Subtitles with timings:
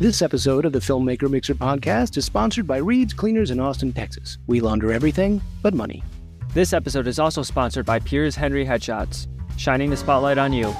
[0.00, 4.38] This episode of the Filmmaker Mixer podcast is sponsored by Reid's Cleaners in Austin, Texas.
[4.46, 6.04] We launder everything but money.
[6.54, 9.26] This episode is also sponsored by Piers Hendrie Headshots,
[9.56, 10.72] shining the spotlight on you.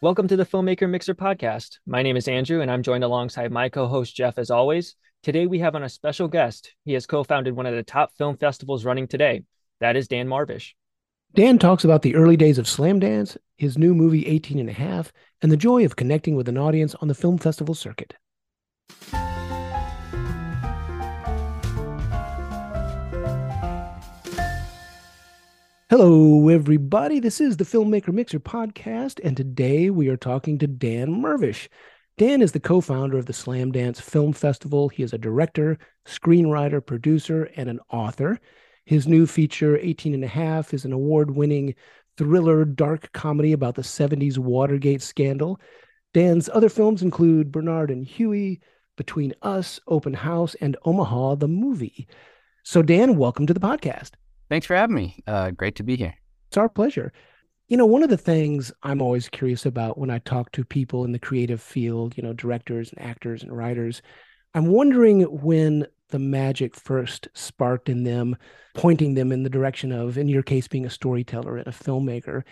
[0.00, 1.76] Welcome to the Filmmaker Mixer podcast.
[1.86, 4.96] My name is Andrew, and I'm joined alongside my co host, Jeff, as always.
[5.22, 6.72] Today, we have on a special guest.
[6.86, 9.42] He has co founded one of the top film festivals running today.
[9.80, 10.72] That is Dan Mirvish.
[11.34, 15.12] Dan talks about the early days of Slamdance, his new movie 18 and a half,
[15.42, 18.14] and the joy of connecting with an audience on the film festival circuit.
[25.90, 27.18] Hello, everybody.
[27.18, 31.66] This is the Filmmaker Mixer podcast, and today we are talking to Dan Mirvish.
[32.16, 34.88] Dan is the co founder of the Slamdance Film Festival.
[34.88, 38.38] He is a director, screenwriter, producer, and an author.
[38.84, 41.74] His new feature, 18 and a half, is an award winning
[42.18, 45.58] thriller dark comedy about the 70s Watergate scandal.
[46.12, 48.60] Dan's other films include Bernard and Huey,
[48.96, 52.06] Between Us, Open House, and Omaha, the movie.
[52.62, 54.12] So, Dan, welcome to the podcast.
[54.50, 55.22] Thanks for having me.
[55.26, 56.14] Uh, great to be here.
[56.48, 57.10] It's our pleasure.
[57.68, 61.04] You know, one of the things I'm always curious about when I talk to people
[61.04, 64.02] in the creative field, you know, directors and actors and writers,
[64.54, 68.36] I'm wondering when the magic first sparked in them,
[68.74, 72.42] pointing them in the direction of, in your case, being a storyteller and a filmmaker.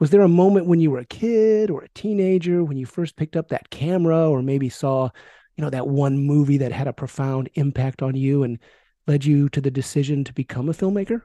[0.00, 3.16] Was there a moment when you were a kid or a teenager when you first
[3.16, 5.10] picked up that camera or maybe saw,
[5.56, 8.58] you know, that one movie that had a profound impact on you and
[9.06, 11.22] led you to the decision to become a filmmaker?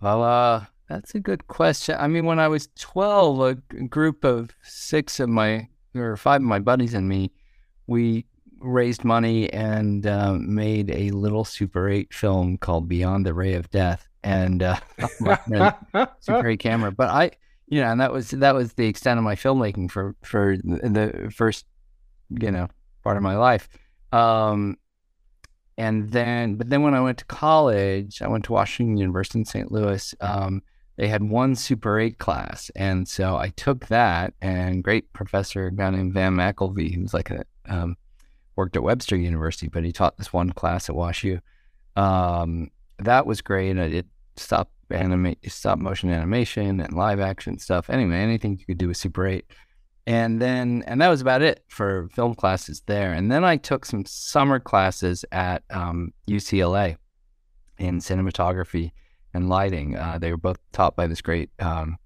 [0.00, 1.96] Well, uh, that's a good question.
[1.98, 6.46] I mean, when I was 12, a group of six of my, or five of
[6.46, 7.32] my buddies and me,
[7.86, 8.26] we
[8.60, 13.70] raised money and uh, made a little Super 8 film called Beyond the Ray of
[13.70, 14.76] Death and uh,
[16.20, 16.92] Super 8 camera.
[16.92, 17.30] But I,
[17.66, 21.32] you know, and that was that was the extent of my filmmaking for for the
[21.34, 21.66] first,
[22.30, 22.68] you know,
[23.02, 23.68] part of my life.
[24.12, 24.76] Um,
[25.78, 29.44] and then, but then when I went to college, I went to Washington University in
[29.44, 29.70] St.
[29.70, 30.14] Louis.
[30.20, 30.62] Um,
[30.96, 32.70] they had one Super 8 class.
[32.74, 37.12] And so I took that, and great professor, a guy named Van McElvee, who was
[37.12, 37.96] like a um,
[38.56, 41.40] worked at Webster University, but he taught this one class at WashU.
[41.94, 43.78] Um, that was great.
[43.78, 47.90] I did stop animate, stop motion animation and live action stuff.
[47.90, 49.44] Anyway, anything you could do with Super 8.
[50.06, 53.12] And then, and that was about it for film classes there.
[53.12, 56.96] And then I took some summer classes at um, UCLA
[57.78, 58.92] in cinematography
[59.34, 59.96] and lighting.
[59.96, 61.96] Uh, they were both taught by this great um,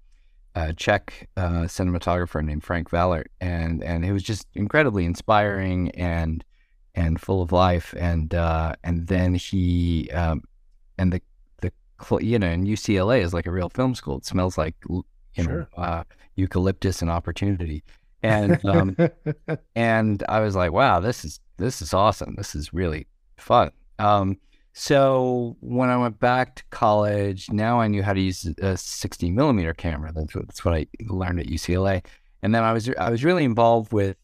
[0.55, 6.43] uh, Czech uh, cinematographer named Frank Valert, and and it was just incredibly inspiring and
[6.95, 7.93] and full of life.
[7.97, 10.43] And uh, and then he um,
[10.97, 11.21] and the
[11.61, 11.71] the
[12.21, 14.17] you know, and UCLA is like a real film school.
[14.17, 15.03] It smells like you
[15.33, 15.67] sure.
[15.77, 16.03] know uh,
[16.35, 17.83] eucalyptus and opportunity.
[18.23, 18.97] And um,
[19.75, 22.35] and I was like, wow, this is this is awesome.
[22.35, 23.07] This is really
[23.37, 23.71] fun.
[23.99, 24.37] Um,
[24.73, 29.29] so when I went back to college, now I knew how to use a 60
[29.31, 30.11] millimeter camera.
[30.13, 32.05] That's what, that's what I learned at UCLA.
[32.41, 34.17] And then I was I was really involved with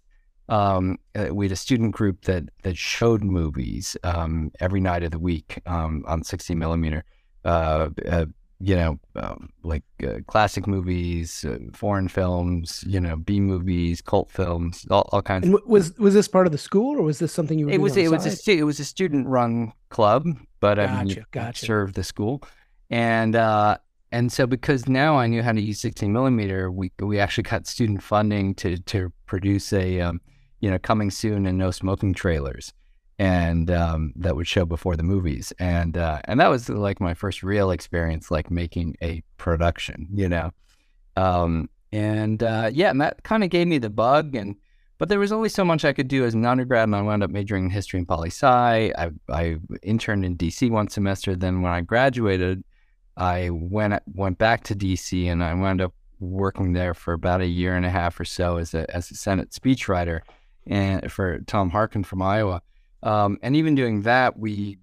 [0.49, 5.11] um, uh, we had a student group that that showed movies um, every night of
[5.11, 7.03] the week um, on 60 millimeter.
[7.43, 8.25] Uh, uh,
[8.59, 14.31] you know, um, like uh, classic movies, uh, foreign films, you know, B movies, cult
[14.31, 15.45] films, all, all kinds.
[15.45, 17.67] And w- was was this part of the school, or was this something you?
[17.67, 17.95] Were it was.
[17.97, 20.25] it was a it was a student run club,
[20.59, 21.65] but gotcha, I mean, gotcha.
[21.65, 22.41] served the school,
[22.89, 23.77] and uh,
[24.11, 27.67] and so because now I knew how to use 16 millimeter, we we actually got
[27.67, 30.19] student funding to to produce a um,
[30.61, 32.73] you know coming soon and no smoking trailers
[33.19, 37.13] and um, that would show before the movies, and uh, and that was like my
[37.13, 40.51] first real experience, like making a production, you know,
[41.15, 44.55] um, and uh, yeah, and that kind of gave me the bug, and
[44.99, 47.23] but there was only so much I could do as an undergrad, and I wound
[47.23, 48.45] up majoring in history and poli sci.
[48.95, 52.63] I I interned in DC one semester, then when I graduated,
[53.15, 57.47] I went went back to DC, and I wound up working there for about a
[57.47, 60.19] year and a half or so as a as a Senate speechwriter,
[60.67, 62.61] and for Tom Harkin from Iowa
[63.03, 64.77] um, and even doing that, we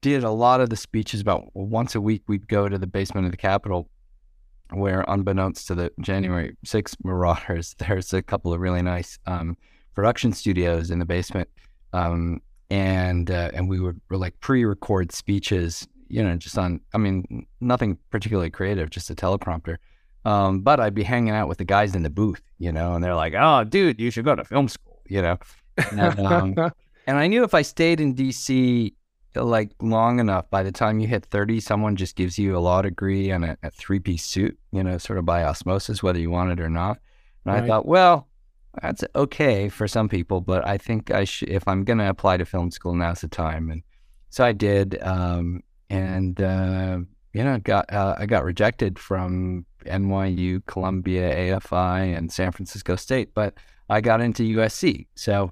[0.00, 2.22] did a lot of the speeches about once a week.
[2.26, 3.88] We'd go to the basement of the Capitol,
[4.70, 9.56] where, unbeknownst to the January 6 marauders, there's a couple of really nice um,
[9.94, 11.48] production studios in the basement.
[11.92, 12.40] Um,
[12.70, 16.80] and uh, and we would like pre-record speeches, you know, just on.
[16.94, 19.76] I mean, nothing particularly creative, just a teleprompter.
[20.24, 23.02] Um, but I'd be hanging out with the guys in the booth, you know, and
[23.02, 25.38] they're like, "Oh, dude, you should go to film school," you know.
[25.90, 26.54] And, um,
[27.10, 28.94] and I knew if I stayed in DC
[29.34, 32.82] like long enough, by the time you hit 30, someone just gives you a law
[32.82, 36.30] degree and a, a three piece suit, you know, sort of by osmosis, whether you
[36.30, 37.00] want it or not.
[37.44, 37.64] And right.
[37.64, 38.28] I thought, well,
[38.80, 42.36] that's okay for some people, but I think I should, if I'm going to apply
[42.36, 43.70] to film school, now's the time.
[43.70, 43.82] And
[44.28, 44.96] so I did.
[45.02, 46.98] Um, and, uh,
[47.32, 53.34] you know, got, uh, I got rejected from NYU, Columbia, AFI, and San Francisco State,
[53.34, 53.54] but
[53.88, 55.08] I got into USC.
[55.16, 55.50] So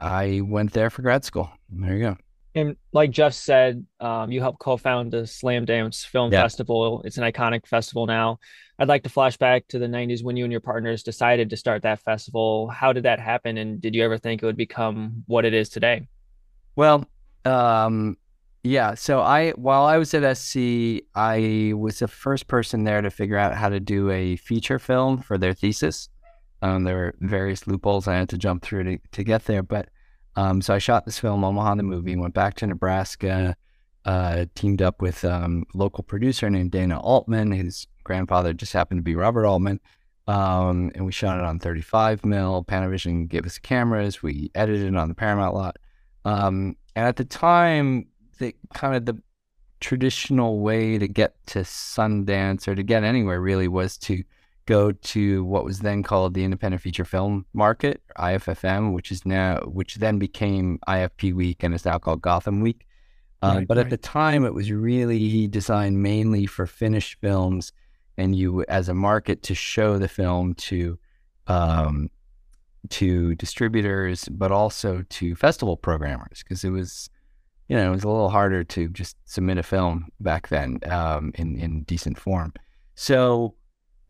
[0.00, 1.50] I went there for grad school.
[1.70, 2.16] There you go.
[2.56, 6.42] And like Jeff said, um, you helped co-found the Slamdance Film yeah.
[6.42, 7.02] Festival.
[7.04, 8.38] It's an iconic festival now.
[8.78, 11.56] I'd like to flash back to the 90s when you and your partners decided to
[11.56, 12.68] start that festival.
[12.68, 13.58] How did that happen?
[13.58, 16.06] And did you ever think it would become what it is today?
[16.76, 17.04] Well,
[17.44, 18.16] um,
[18.62, 18.94] yeah.
[18.94, 23.36] So I, while I was at SC, I was the first person there to figure
[23.36, 26.08] out how to do a feature film for their thesis.
[26.64, 29.90] Um, there were various loopholes I had to jump through to, to get there, but
[30.34, 33.54] um, so I shot this film, Omaha the movie, went back to Nebraska,
[34.06, 37.52] uh, teamed up with um, local producer named Dana Altman.
[37.52, 39.78] His grandfather just happened to be Robert Altman.
[40.26, 42.64] Um, and we shot it on 35 mil.
[42.64, 44.22] Panavision gave us cameras.
[44.22, 45.76] We edited it on the Paramount lot.
[46.24, 48.06] Um, and at the time,
[48.38, 49.22] the kind of the
[49.80, 54.24] traditional way to get to Sundance or to get anywhere really was to
[54.66, 59.58] go to what was then called the Independent Feature Film Market, IFFM, which is now
[59.60, 62.86] which then became IFP Week and is now called Gotham Week.
[63.42, 63.86] Um, right, but right.
[63.86, 67.72] at the time, it was really designed mainly for finished films,
[68.16, 70.98] and you as a market to show the film to
[71.46, 72.10] um,
[72.88, 77.10] to distributors, but also to festival programmers because it was
[77.68, 81.32] you know it was a little harder to just submit a film back then um,
[81.34, 82.52] in in decent form.
[82.94, 83.54] So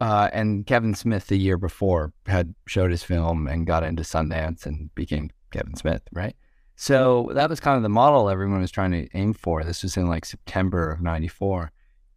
[0.01, 4.67] uh, and Kevin Smith the year before had showed his film and got into Sundance
[4.67, 6.35] and became Kevin Smith, right?
[6.77, 9.63] So that was kind of the model everyone was trying to aim for.
[9.63, 11.71] This was in like September of '94,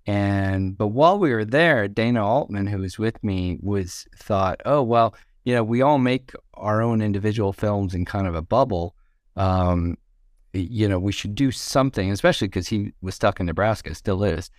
[0.08, 4.82] and but while we were there, Dana Altman, who was with me, was thought, oh
[4.82, 5.14] well,
[5.46, 8.96] you know, we all make our own individual films in kind of a bubble.
[9.36, 9.98] Um,
[10.54, 14.50] you know, we should do something, especially because he was stuck in Nebraska, still is.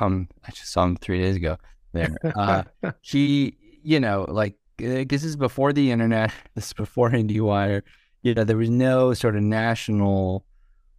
[0.00, 1.56] Um, I just saw him three days ago
[1.92, 2.16] there.
[2.36, 2.62] Uh,
[3.00, 6.32] he, you know, like uh, this is before the internet.
[6.54, 7.82] This is before IndieWire.
[8.22, 10.44] You know, there was no sort of national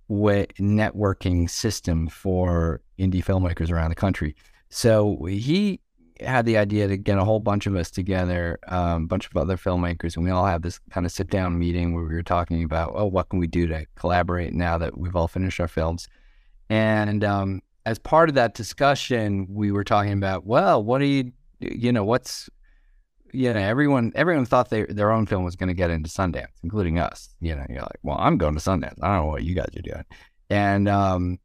[0.07, 4.35] way networking system for indie filmmakers around the country.
[4.69, 5.79] So he
[6.19, 9.37] had the idea to get a whole bunch of us together, a um, bunch of
[9.37, 12.23] other filmmakers, and we all have this kind of sit down meeting where we were
[12.23, 15.67] talking about, oh, what can we do to collaborate now that we've all finished our
[15.67, 16.07] films?
[16.69, 21.31] And um, as part of that discussion, we were talking about, well, what do you,
[21.59, 22.49] you know, what's,
[23.31, 26.47] you know, everyone, everyone thought they, their own film was going to get into Sundance,
[26.63, 27.29] including us.
[27.39, 28.95] You know, you're like, well, I'm going to Sundance.
[29.01, 30.05] I don't know what you guys are doing.
[30.49, 31.39] And, um,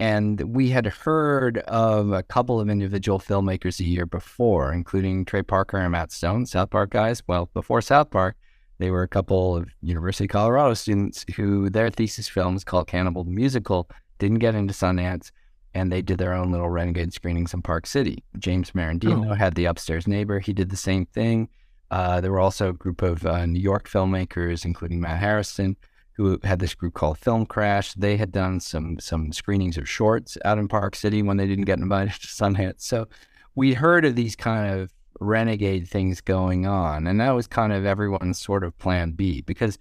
[0.00, 5.42] and we had heard of a couple of individual filmmakers a year before, including Trey
[5.42, 7.22] Parker and Matt Stone, South Park guys.
[7.26, 8.36] Well, before South Park,
[8.78, 13.24] they were a couple of University of Colorado students who their thesis films called Cannibal
[13.24, 15.32] the Musical didn't get into Sundance
[15.78, 18.22] and they did their own little renegade screenings in Park City.
[18.38, 19.34] James Merendino oh.
[19.34, 20.40] had the upstairs neighbor.
[20.40, 21.48] He did the same thing.
[21.90, 25.76] Uh, there were also a group of uh, New York filmmakers, including Matt Harrison,
[26.12, 27.94] who had this group called Film Crash.
[27.94, 31.64] They had done some some screenings of shorts out in Park City when they didn't
[31.64, 32.82] get invited to Sundance.
[32.82, 33.06] So
[33.54, 37.86] we heard of these kind of renegade things going on, and that was kind of
[37.86, 39.78] everyone's sort of plan B because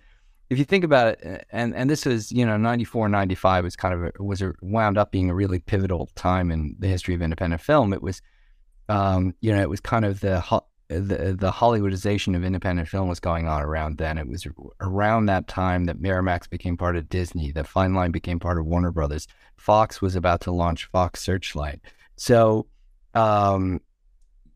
[0.50, 3.94] if you think about it, and and this is you know 94, 95 was kind
[3.94, 7.22] of a, was a, wound up being a really pivotal time in the history of
[7.22, 7.94] independent film.
[7.94, 8.22] It was,
[8.88, 10.42] um, you know, it was kind of the
[10.88, 14.18] the the Hollywoodization of independent film was going on around then.
[14.18, 14.48] It was
[14.80, 18.66] around that time that Miramax became part of Disney, that Fine Line became part of
[18.66, 19.28] Warner Brothers.
[19.58, 21.82] Fox was about to launch Fox Searchlight.
[22.16, 22.68] So,
[23.16, 23.82] um,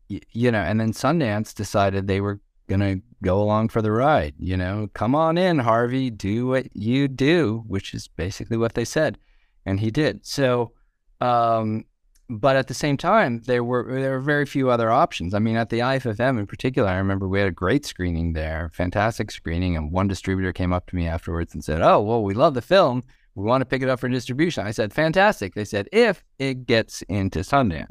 [0.08, 2.40] y- you know, and then Sundance decided they were
[2.80, 4.34] to go along for the ride.
[4.38, 8.84] You know, come on in, Harvey, do what you do, which is basically what they
[8.84, 9.18] said.
[9.64, 10.26] And he did.
[10.26, 10.72] So,
[11.20, 11.84] um,
[12.28, 15.34] but at the same time, there were there were very few other options.
[15.34, 18.70] I mean, at the IFFM in particular, I remember we had a great screening there,
[18.72, 22.34] fantastic screening, and one distributor came up to me afterwards and said, "Oh, well, we
[22.34, 23.02] love the film.
[23.34, 26.66] We want to pick it up for distribution." I said, "Fantastic." They said, "If it
[26.66, 27.90] gets into Sundance."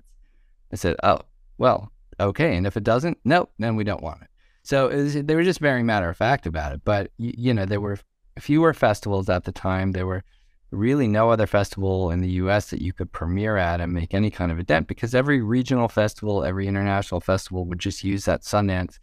[0.72, 1.20] I said, "Oh,
[1.58, 2.56] well, okay.
[2.58, 4.31] And if it doesn't, no, then we don't want it."
[4.64, 6.82] So was, they were just very matter of fact about it.
[6.84, 8.00] But, you, you know, there were
[8.40, 9.92] fewer festivals at the time.
[9.92, 10.24] There were
[10.72, 14.32] really no other festival in the US that you could premiere at and make any
[14.32, 18.44] kind of a dent because every regional festival, every international festival would just use that
[18.44, 19.00] Sundance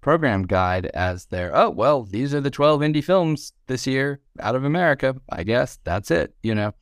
[0.00, 4.54] program guide as their, oh, well, these are the 12 indie films this year out
[4.54, 5.16] of America.
[5.28, 6.72] I guess that's it, you know?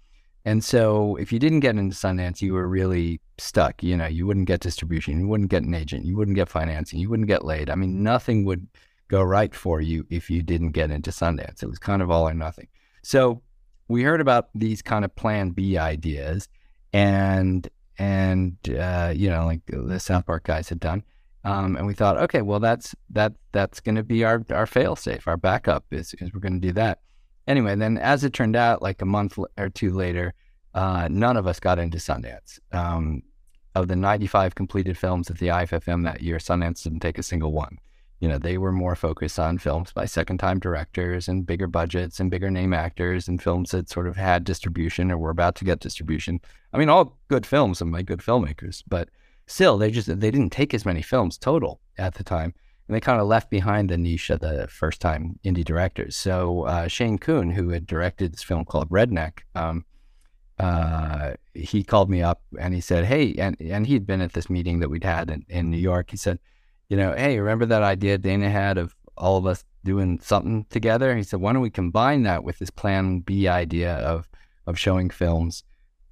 [0.47, 3.83] And so if you didn't get into Sundance, you were really stuck.
[3.83, 7.01] You know, you wouldn't get distribution, you wouldn't get an agent, you wouldn't get financing,
[7.01, 7.69] you wouldn't get laid.
[7.69, 8.65] I mean, nothing would
[9.09, 11.65] go right for you if you didn't get into Sundance.
[11.65, 12.69] It was kind of all or nothing.
[13.03, 13.43] So
[13.89, 16.49] we heard about these kind of Plan B ideas,
[16.93, 21.03] and and uh, you know, like the South Park guys had done.
[21.43, 24.95] Um, and we thought, okay, well, that's that that's going to be our our fail
[24.95, 27.01] safe, our backup is, is we're going to do that.
[27.47, 30.35] Anyway, then as it turned out, like a month or two later,
[30.75, 32.59] uh, none of us got into Sundance.
[32.73, 33.23] Um,
[33.75, 37.53] of the 95 completed films at the IFFM that year, Sundance didn't take a single
[37.53, 37.79] one.
[38.21, 42.19] You know, they were more focused on films by second time directors and bigger budgets
[42.19, 45.67] and bigger name actors and films that sort of had distribution or were about to
[45.67, 46.41] get distribution.
[46.73, 49.11] I mean, all good films and by good filmmakers, but
[49.47, 52.55] still, they just they didn't take as many films total at the time,
[52.87, 56.17] and they kind of left behind the niche of the first time indie directors.
[56.17, 59.85] So uh, Shane Kuhn, who had directed this film called Redneck, um,
[60.59, 64.49] uh, he called me up and he said, "Hey," and and he'd been at this
[64.49, 66.11] meeting that we'd had in, in New York.
[66.11, 66.39] He said,
[66.89, 71.15] "You know, hey, remember that idea Dana had of all of us doing something together?"
[71.17, 74.29] He said, "Why don't we combine that with this Plan B idea of
[74.67, 75.63] of showing films?"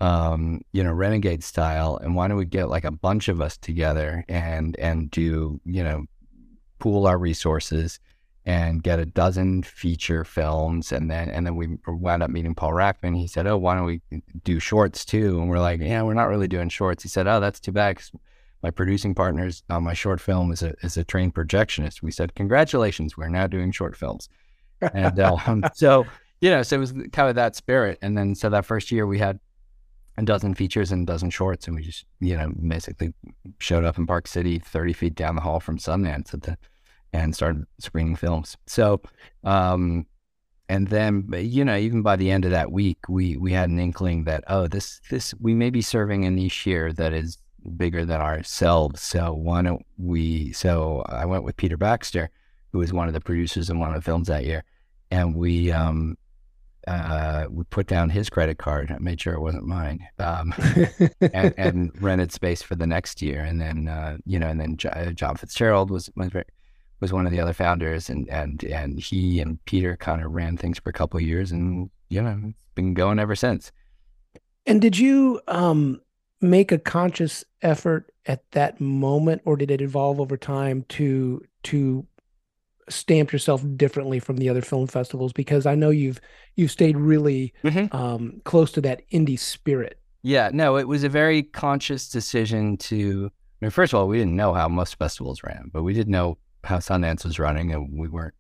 [0.01, 3.57] um, you know, renegade style, and why don't we get like a bunch of us
[3.57, 6.05] together and and do you know,
[6.85, 7.99] pool our resources
[8.45, 12.73] and get a dozen feature films, and then and then we wound up meeting Paul
[12.73, 13.17] Rachman.
[13.17, 14.03] He said, "Oh, why don't we
[14.45, 17.41] do shorts too?" And we're like, "Yeah, we're not really doing shorts." He said, "Oh,
[17.41, 17.99] that's too bad."
[18.63, 22.03] my producing partners on my short film is a is a trained projectionist.
[22.03, 24.29] We said, "Congratulations, we're now doing short films,"
[24.81, 26.07] and uh, so
[26.41, 27.99] you know, so it was kind of that spirit.
[28.03, 29.39] And then so that first year we had
[30.17, 33.13] a dozen features and a dozen shorts, and we just you know basically
[33.59, 36.57] showed up in Park City, thirty feet down the hall from Sundance, at the
[37.15, 38.57] and started screening films.
[38.67, 39.01] So,
[39.45, 40.07] um,
[40.69, 43.79] and then you know even by the end of that week, we we had an
[43.79, 47.39] inkling that oh this this we may be serving a niche here that is
[47.77, 49.01] bigger than ourselves.
[49.01, 50.53] So why don't we?
[50.53, 52.31] So I went with Peter Baxter,
[52.73, 54.65] who was one of the producers in one of the films that year,
[55.11, 56.17] and we um,
[56.89, 58.91] uh, we put down his credit card.
[58.91, 60.53] I made sure it wasn't mine, um,
[61.21, 63.41] and, and, rented space for the next year.
[63.41, 66.33] And then, uh, you know, and then uh, John Fitzgerald was was,
[67.01, 70.57] was one of the other founders, and and and he and Peter kind of ran
[70.57, 73.73] things for a couple of years, and you know, it's been going ever since.
[74.67, 76.01] And did you um,
[76.41, 82.07] make a conscious effort at that moment, or did it evolve over time to to
[82.89, 86.21] stamp yourself differently from the other film festivals because I know you've
[86.57, 87.95] you've stayed really mm-hmm.
[87.97, 89.99] um, close to that indie spirit.
[90.23, 93.31] Yeah, no, it was a very conscious decision to.
[93.61, 96.09] I mean, first of all, we didn't know how most festivals ran, but we did
[96.09, 98.35] know how Sundance was running, and we weren't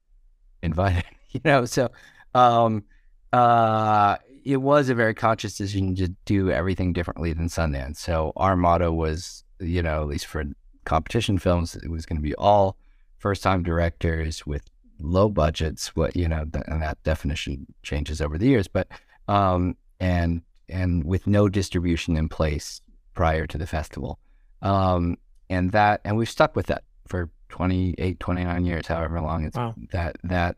[0.62, 1.04] invited.
[1.34, 1.90] You know, so
[2.32, 2.84] um,
[3.32, 7.96] uh, it was a very conscious decision to do everything differently than Sundance.
[7.96, 10.44] So our motto was, you know, at least for
[10.84, 12.76] competition films, it was going to be all
[13.18, 14.62] first time directors with
[15.00, 18.86] low budgets, what, you know, th- and that definition changes over the years, but,
[19.26, 22.80] um, and, and with no distribution in place
[23.14, 24.18] prior to the festival.
[24.62, 25.16] Um,
[25.50, 29.76] and that, and we've stuck with that for 28, 29 years, however long it's wow.
[29.92, 30.56] that, that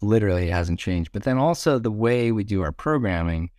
[0.00, 1.10] literally hasn't changed.
[1.10, 3.50] But then also the way we do our programming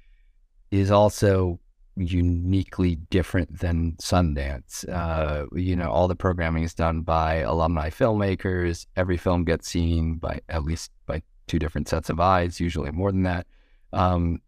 [0.72, 1.60] is also
[1.98, 4.88] uniquely different than Sundance.
[4.88, 8.86] Uh, you know, all the programming is done by alumni filmmakers.
[8.96, 13.12] Every film gets seen by at least by two different sets of eyes, usually more
[13.12, 13.48] than that.
[13.92, 14.40] Um,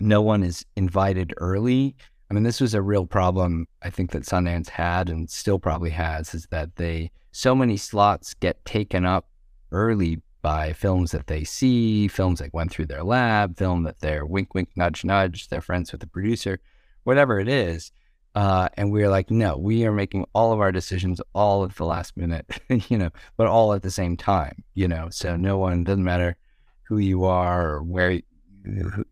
[0.00, 1.94] no one is invited early.
[2.30, 5.90] I mean, this was a real problem I think that Sundance had and still probably
[5.90, 9.28] has is that they so many slots get taken up
[9.70, 14.24] early by films that they see, films that went through their lab, film that they're
[14.24, 16.58] wink, wink, nudge, nudge, they're friends with the producer
[17.06, 17.92] whatever it is.
[18.34, 21.74] Uh, and we are like, no, we are making all of our decisions all at
[21.76, 22.44] the last minute,
[22.90, 25.08] you know, but all at the same time, you know.
[25.10, 26.36] So no one doesn't matter
[26.82, 28.20] who you are or where,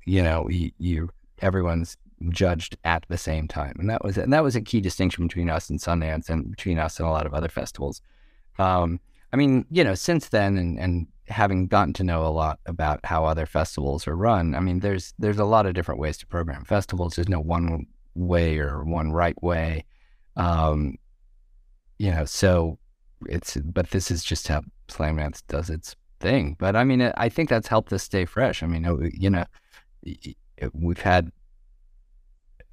[0.04, 1.97] you know, you, you everyone's
[2.31, 5.50] judged at the same time, and that was and that was a key distinction between
[5.50, 8.00] us and Sundance and between us and a lot of other festivals.
[8.59, 9.00] Um,
[9.33, 13.00] I mean, you know, since then and and having gotten to know a lot about
[13.04, 16.26] how other festivals are run, I mean, there's there's a lot of different ways to
[16.26, 17.16] program festivals.
[17.16, 19.85] There's no one way or one right way.
[20.37, 20.97] Um,
[21.99, 22.78] you know, so
[23.26, 26.57] it's but this is just how Slamdance does its thing.
[26.59, 28.62] But I mean, I think that's helped us stay fresh.
[28.62, 29.45] I mean, you know,
[30.73, 31.31] we've had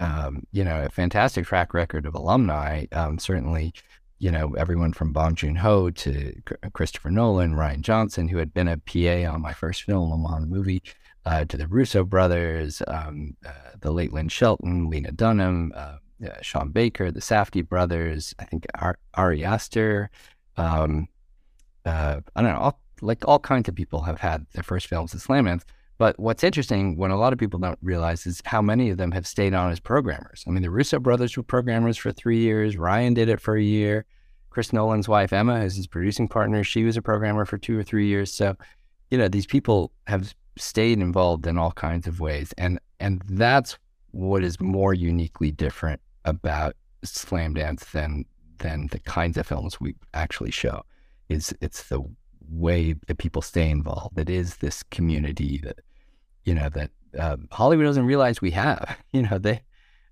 [0.02, 2.86] um, you know a fantastic track record of alumni.
[2.92, 3.74] Um, certainly,
[4.20, 6.34] you know, everyone from Bong Joon Ho to
[6.74, 10.84] Christopher Nolan, Rian Johnson, who had been a PA on my first film, on movie,
[11.26, 15.98] uh, to the Russo brothers, um, uh, the late Lynn Shelton, Lena Dunham, uh,
[16.42, 20.10] Sean Baker, the Safdie brothers, I think Ar- Ari Aster,
[20.58, 21.08] um,
[21.86, 25.16] uh, I don't know, all, like all kinds of people have had their first films
[25.16, 25.64] as Slamdance.
[26.02, 29.12] But what's interesting, what a lot of people don't realize, is how many of them
[29.12, 30.44] have stayed on as programmers.
[30.48, 32.76] I mean, the Russo brothers were programmers for three years.
[32.76, 34.06] Rian did it for a year.
[34.50, 36.64] Chris Nolan's wife, Emma, is his producing partner.
[36.64, 38.34] She was a programmer for two or three years.
[38.34, 38.58] So,
[39.12, 42.52] you know, these people have stayed involved in all kinds of ways.
[42.58, 43.78] And and that's
[44.10, 48.26] what is more uniquely different about Slamdance than
[48.58, 50.82] than the kinds of films we actually show.
[51.30, 52.02] Is it's the
[52.50, 54.18] way that people stay involved.
[54.18, 55.78] It is this community that
[56.46, 58.98] you know, that uh, Hollywood doesn't realize we have.
[59.14, 59.62] You know, they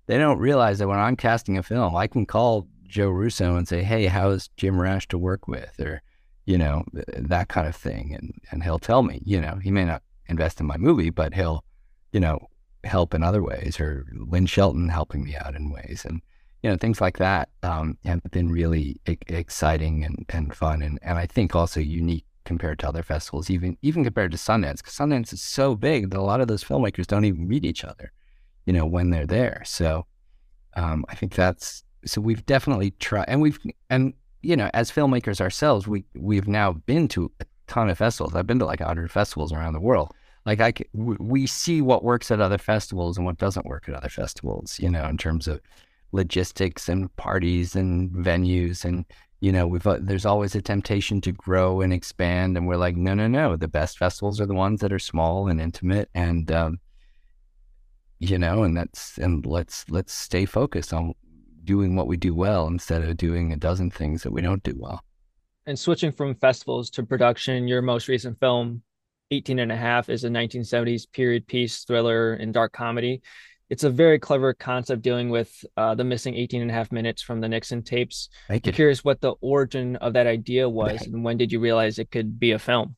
[0.06, 3.66] they don't realize that when I'm casting a film, I can call Joe Russo and
[3.66, 6.02] say, "Hey, how is Jim Rash to work with?" or
[6.44, 9.22] you know, that kind of thing, and and he'll tell me.
[9.24, 11.64] You know, he may not invest in my movie, but he'll,
[12.12, 12.48] you know,
[12.84, 16.20] help in other ways, or Lynn Shelton helping me out in ways, and
[16.62, 20.98] you know, things like that um, have been really e- exciting and, and fun, and
[21.02, 24.94] and I think also unique compared to other festivals, even even compared to Sundance, because
[24.94, 28.10] Sundance is so big that a lot of those filmmakers don't even meet each other,
[28.66, 29.62] you know, when they're there.
[29.64, 30.04] So
[30.74, 35.40] um, I think that's so we've definitely tried, and we've and you know, as filmmakers
[35.40, 38.34] ourselves, we we've now been to a ton of festivals.
[38.34, 40.12] I've been to like hundred festivals around the world.
[40.44, 44.08] Like I, we see what works at other festivals and what doesn't work at other
[44.08, 44.80] festivals.
[44.80, 45.60] You know, in terms of
[46.10, 49.04] logistics and parties and venues and
[49.40, 52.96] you know, we've uh, there's always a temptation to grow and expand, and we're like,
[52.96, 53.56] no, no, no.
[53.56, 56.80] The best festivals are the ones that are small and intimate, and um,
[58.18, 61.14] you know, and that's and let's let's stay focused on
[61.64, 64.74] doing what we do well instead of doing a dozen things that we don't do
[64.76, 65.02] well.
[65.66, 68.82] And switching from festivals to production, your most recent film,
[69.30, 73.22] 18 and a half, is a 1970s period piece thriller and dark comedy
[73.70, 77.22] it's a very clever concept dealing with uh, the missing 18 and a half minutes
[77.22, 78.28] from the Nixon tapes.
[78.48, 81.98] Thank I'm curious what the origin of that idea was and when did you realize
[81.98, 82.96] it could be a film?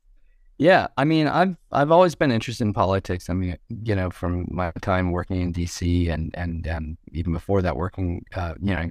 [0.59, 3.29] Yeah, I mean, I've I've always been interested in politics.
[3.29, 6.09] I mean, you know, from my time working in D.C.
[6.09, 8.89] and and um, even before that, working, uh, you know,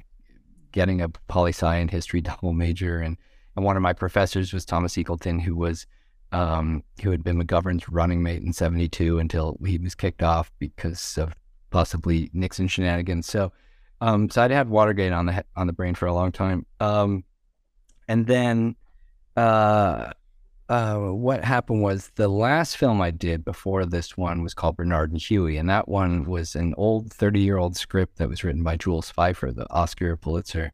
[0.74, 3.16] getting a poli sci and history double major, and
[3.56, 5.86] and one of my professors was Thomas Eagleton, who was
[6.34, 11.18] um, who had been McGovern's running mate in '72 until he was kicked off because
[11.18, 11.34] of
[11.72, 13.26] possibly Nixon shenanigans.
[13.26, 13.52] So,
[14.00, 16.66] um, so I'd had Watergate on the on the brain for a long time.
[16.80, 17.24] Um,
[18.08, 18.76] and then,
[19.36, 20.12] uh,
[20.70, 25.12] uh, what happened was the last film I did before this one was called Bernard
[25.12, 29.12] and Huey, and that one was an old thirty-year-old script that was written by Jules
[29.12, 30.72] Feiffer, the Oscar Pulitzer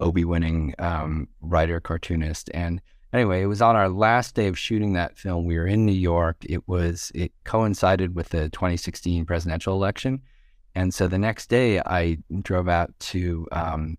[0.00, 2.80] Obie-winning um, writer cartoonist, and
[3.14, 5.46] anyway, it was on our last day of shooting that film.
[5.46, 6.36] We were in New York.
[6.46, 10.20] It was it coincided with the 2016 presidential election,
[10.74, 13.96] and so the next day, I drove out to um,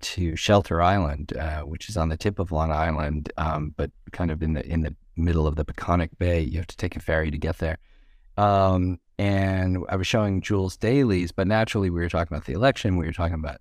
[0.00, 4.30] to Shelter Island, uh, which is on the tip of Long Island, um, but kind
[4.30, 6.40] of in the in the middle of the Peconic Bay.
[6.40, 7.78] You have to take a ferry to get there.
[8.36, 12.96] Um, and I was showing Jules dailies, but naturally, we were talking about the election.
[12.96, 13.60] We were talking about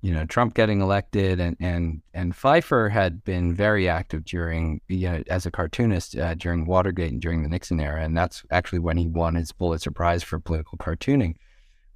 [0.00, 5.10] you know Trump getting elected, and and and Feiffer had been very active during you
[5.10, 8.78] know as a cartoonist uh, during Watergate and during the Nixon era, and that's actually
[8.78, 11.34] when he won his Pulitzer Prize for political cartooning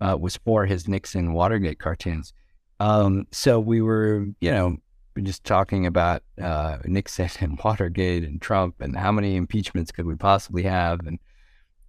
[0.01, 2.33] uh, was for his Nixon Watergate cartoons.
[2.79, 4.77] Um, so we were, you know,
[5.23, 10.15] just talking about uh, Nixon and Watergate and Trump and how many impeachments could we
[10.15, 11.01] possibly have.
[11.07, 11.19] And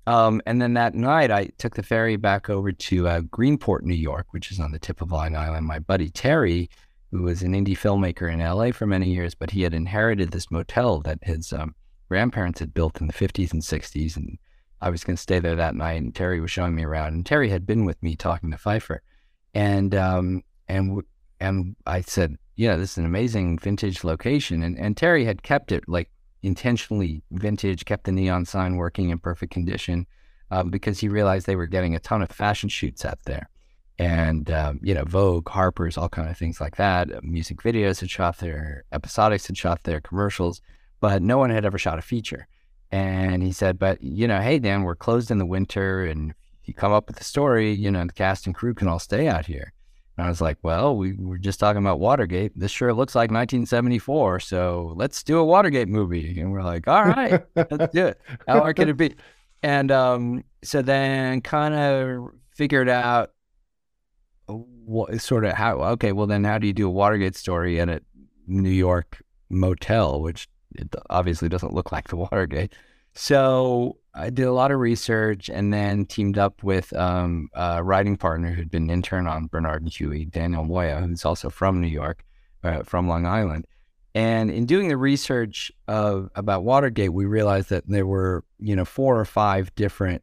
[0.08, 3.94] um, and then that night, I took the ferry back over to uh, Greenport, New
[3.96, 5.68] York, which is on the tip of Long Island.
[5.68, 6.70] My buddy Terry,
[7.12, 10.50] who was an indie filmmaker in LA for many years, but he had inherited this
[10.50, 11.76] motel that his um,
[12.10, 14.18] grandparents had built in the 50s and 60s.
[14.18, 14.40] And
[14.82, 17.14] I was going to stay there that night, and Terry was showing me around.
[17.14, 19.00] And Terry had been with me talking to Feiffer,
[19.54, 21.02] and um, and
[21.40, 25.72] and I said, "Yeah, this is an amazing vintage location." And and Terry had kept
[25.72, 26.10] it like
[26.42, 30.08] intentionally vintage, kept the neon sign working in perfect condition,
[30.50, 33.50] um, because he realized they were getting a ton of fashion shoots out there,
[34.00, 37.14] and um, you know, Vogue, Harper's, all kind of things like that.
[37.14, 40.60] Uh, music videos had shot there, episodics had shot there, commercials,
[41.00, 42.48] but no one had ever shot a feature.
[42.92, 46.68] And he said, but you know, hey Dan, we're closed in the winter, and if
[46.68, 49.28] you come up with a story, you know, the cast and crew can all stay
[49.28, 49.74] out here.
[50.18, 52.52] And I was like, well, we were just talking about Watergate.
[52.56, 56.40] This sure looks like 1974, so let's do a Watergate movie.
[56.40, 58.20] And we're like, all right, let's do it.
[58.48, 59.16] How hard can it be?
[59.64, 63.32] And um, so then kind of figured out
[64.48, 67.90] what sort of how okay well then how do you do a watergate story in
[67.90, 68.02] a
[68.48, 72.74] new york motel which it obviously doesn't look like the Watergate.
[73.14, 78.18] So I did a lot of research and then teamed up with um, a writing
[78.18, 81.88] partner who'd been an intern on Bernard and Huey, Daniel Moya, who's also from New
[81.88, 82.24] York,
[82.64, 83.66] uh, from Long Island.
[84.14, 88.84] And in doing the research of about Watergate, we realized that there were, you know,
[88.86, 90.22] four or five different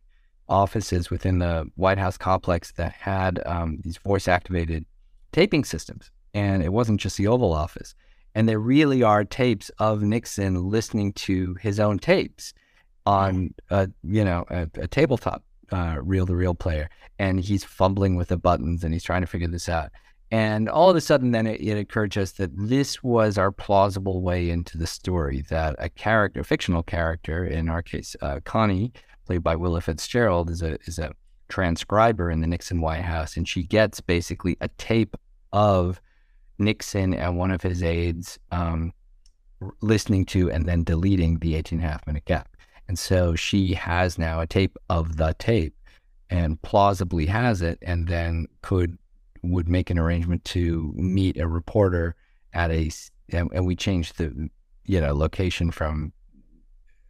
[0.49, 4.85] offices within the White House complex that had um, these voice activated
[5.33, 6.11] taping systems.
[6.35, 7.95] And it wasn't just the Oval Office.
[8.39, 12.55] And there really are tapes of Nixon listening to his own tapes
[13.05, 16.89] on, a, you know, a, a tabletop reel to reel player.
[17.19, 19.91] And he's fumbling with the buttons and he's trying to figure this out.
[20.31, 23.51] And all of a sudden, then it, it, occurred to us that this was our
[23.51, 28.39] plausible way into the story that a character, a fictional character, in our case, uh,
[28.45, 28.93] Connie,
[29.27, 31.11] played by Willa Fitzgerald, is a, is a
[31.49, 33.37] transcriber in the Nixon White House.
[33.37, 35.17] And she gets basically a tape
[35.53, 36.01] of
[36.59, 38.93] Nixon and one of his aides um,
[39.81, 42.57] listening to and then deleting the 18 and a half minute gap.
[42.89, 45.75] And so she has now a tape of the tape
[46.31, 48.99] and plausibly has it and then could
[49.43, 52.17] would make an arrangement to meet a reporter
[52.53, 52.91] at a
[53.31, 54.49] and, and we changed the
[54.85, 56.13] you know location from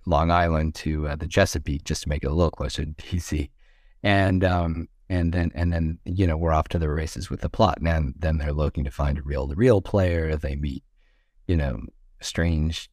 [0.06, 3.50] Long Island to uh, the Chesapeake just to make it a little closer to DC,
[4.02, 7.48] and um and then and then you know we're off to the races with the
[7.48, 7.78] plot.
[7.80, 10.36] And then they're looking to find a real to real player.
[10.36, 10.84] They meet
[11.46, 11.80] you know
[12.20, 12.90] strange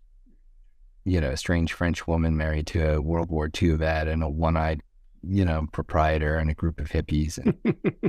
[1.04, 4.30] you know a strange French woman married to a World War II vet and a
[4.30, 4.82] one eyed
[5.24, 7.56] you know proprietor and a group of hippies and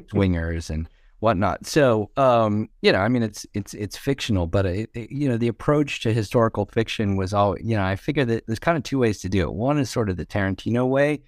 [0.10, 0.88] swingers and
[1.20, 1.66] whatnot.
[1.66, 5.36] So, um, you know, I mean, it's it's it's fictional, but it, it, you know,
[5.36, 7.56] the approach to historical fiction was all.
[7.58, 9.52] You know, I figure that there's kind of two ways to do it.
[9.52, 11.22] One is sort of the Tarantino way,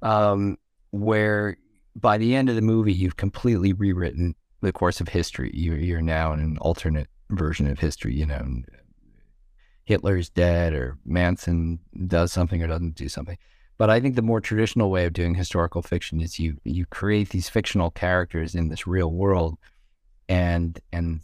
[0.00, 0.56] um,
[0.90, 1.56] where
[1.96, 5.50] by the end of the movie, you've completely rewritten the course of history.
[5.54, 8.14] You're, you're now in an alternate version of history.
[8.14, 8.62] You know,
[9.84, 13.36] Hitler's dead, or Manson does something or doesn't do something.
[13.78, 17.30] But I think the more traditional way of doing historical fiction is you you create
[17.30, 19.58] these fictional characters in this real world,
[20.28, 21.20] and and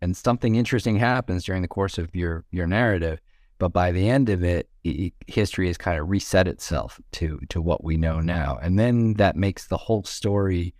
[0.00, 3.20] and something interesting happens during the course of your your narrative.
[3.58, 7.60] But by the end of it, it history has kind of reset itself to to
[7.60, 10.74] what we know now, and then that makes the whole story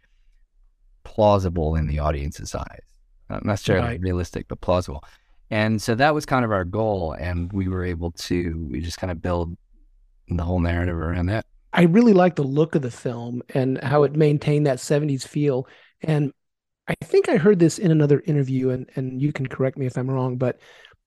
[1.05, 2.85] plausible in the audience's eyes.
[3.29, 4.01] Not necessarily right.
[4.01, 5.05] realistic, but plausible.
[5.51, 8.99] And so that was kind of our goal, and we were able to we just
[8.99, 9.57] kind of build
[10.29, 11.47] the whole narrative around that.
[11.73, 15.67] I really like the look of the film and how it maintained that 70s feel.
[16.03, 16.33] And
[16.89, 19.99] I think I heard this in another interview, and, and you can correct me if
[19.99, 20.59] I'm wrong, but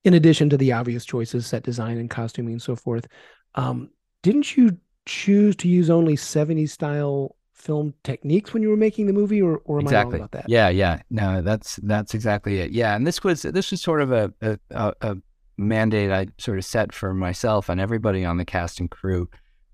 [0.04, 3.06] in addition to the obvious choices, set design and costuming and so forth,
[3.54, 3.90] um,
[4.22, 9.12] didn't you choose to use only 70s style film techniques when you were making the
[9.12, 10.16] movie, or, or am exactly.
[10.16, 10.48] I wrong about that?
[10.48, 11.00] Yeah, yeah.
[11.10, 12.72] No, that's that's exactly it.
[12.72, 15.16] Yeah, and this was this was sort of a, a, a
[15.56, 19.28] mandate I sort of set for myself and everybody on the cast and crew,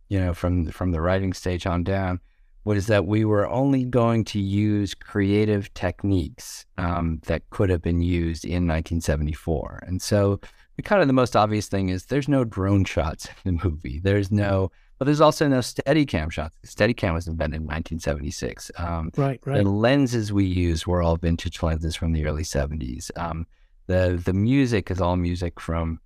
[0.08, 2.20] you know, from from the writing stage on down,
[2.64, 8.02] was that we were only going to use creative techniques um, that could have been
[8.02, 9.84] used in 1974.
[9.86, 10.40] And so,
[10.84, 14.00] kind of the most obvious thing is there's no drone shots in the movie.
[14.02, 16.56] There's no, but there's also no Steadicam shots.
[16.66, 18.70] Steadicam was invented in 1976.
[18.76, 19.62] Um, right, right.
[19.62, 23.10] The lenses we use were all vintage lenses from the early 70s.
[23.16, 23.46] Um,
[23.86, 26.00] the the music is all music from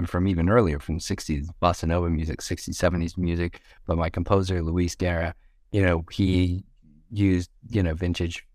[0.00, 4.62] and from even earlier from 60s bossa nova music 60s 70s music but my composer
[4.62, 5.34] luis guerra
[5.72, 6.64] you know he
[7.10, 8.46] used you know vintage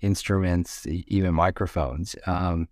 [0.00, 2.68] instruments even microphones um,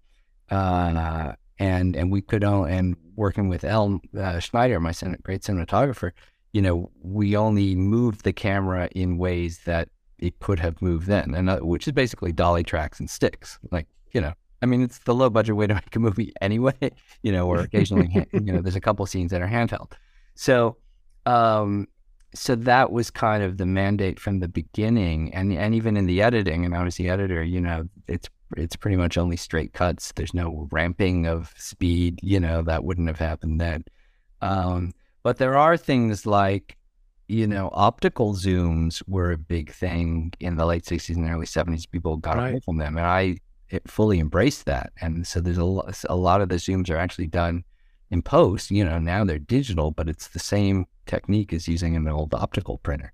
[0.50, 6.12] uh, and and we could all and working with El uh, Schneider my great cinematographer
[6.52, 11.34] you know we only moved the camera in ways that it could have moved then
[11.34, 14.98] and uh, which is basically dolly tracks and sticks like you know I mean, it's
[15.00, 16.90] the low budget way to make a movie anyway,
[17.22, 19.92] you know, or occasionally, you know, there's a couple scenes that are handheld.
[20.36, 20.78] So,
[21.26, 21.86] um,
[22.34, 26.22] so that was kind of the mandate from the beginning, and and even in the
[26.22, 27.44] editing, and I was the editor.
[27.44, 30.12] You know, it's it's pretty much only straight cuts.
[30.12, 32.20] There's no ramping of speed.
[32.22, 33.84] You know, that wouldn't have happened then.
[34.40, 36.78] Um, but there are things like,
[37.28, 41.88] you know, optical zooms were a big thing in the late '60s and early '70s.
[41.88, 42.50] People got right.
[42.50, 43.36] away from them, and I
[43.70, 44.92] it fully embraced that.
[45.00, 47.64] And so there's a, lot, a lot of the zooms are actually done
[48.10, 48.70] in post.
[48.70, 52.78] You know, now they're digital, but it's the same technique as using an old optical
[52.78, 53.12] printer,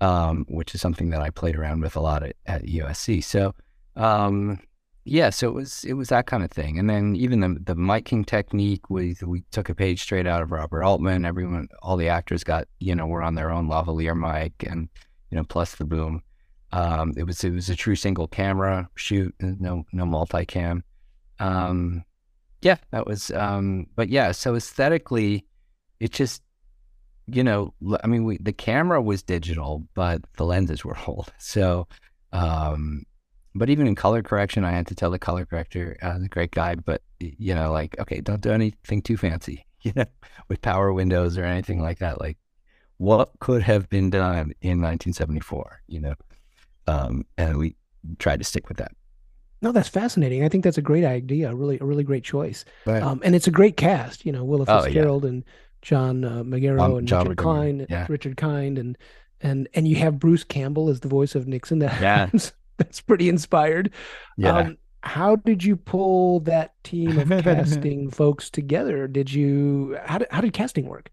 [0.00, 3.22] um, which is something that I played around with a lot at, at USC.
[3.22, 3.54] So,
[3.96, 4.60] um,
[5.04, 6.78] yeah, so it was it was that kind of thing.
[6.78, 10.52] And then even the the miking technique, we we took a page straight out of
[10.52, 11.24] Robert Altman.
[11.24, 14.88] Everyone, all the actors got you know were on their own lavalier mic, and
[15.30, 16.22] you know plus the boom.
[16.72, 20.82] Um, it was it was a true single camera shoot, no no multicam.
[21.38, 22.04] Um,
[22.62, 23.30] yeah, that was.
[23.32, 25.46] Um, but yeah, so aesthetically,
[25.98, 26.42] it just
[27.32, 31.32] you know, I mean, we, the camera was digital, but the lenses were old.
[31.38, 31.86] So,
[32.32, 33.04] um,
[33.54, 36.52] but even in color correction, I had to tell the color corrector, uh, the great
[36.52, 40.06] guy, but you know, like, okay, don't do anything too fancy, you know,
[40.48, 42.20] with power windows or anything like that.
[42.20, 42.38] Like,
[42.98, 46.14] what could have been done in 1974, you know?
[46.90, 47.76] Um, and we
[48.18, 48.92] tried to stick with that.
[49.62, 50.42] No, that's fascinating.
[50.42, 51.54] I think that's a great idea.
[51.54, 52.64] Really, a really great choice.
[52.86, 53.02] Right.
[53.02, 54.24] Um, and it's a great cast.
[54.24, 55.32] You know, Willa Fitzgerald oh, yeah.
[55.32, 55.44] and
[55.82, 58.06] John uh, Magaro um, and John Richard Kind, yeah.
[58.08, 58.96] Richard Kind, and
[59.40, 61.80] and and you have Bruce Campbell as the voice of Nixon.
[61.80, 62.30] That yeah.
[62.78, 63.90] that's pretty inspired.
[64.36, 64.56] Yeah.
[64.56, 69.06] Um, how did you pull that team of casting folks together?
[69.06, 71.10] Did you how did how did casting work?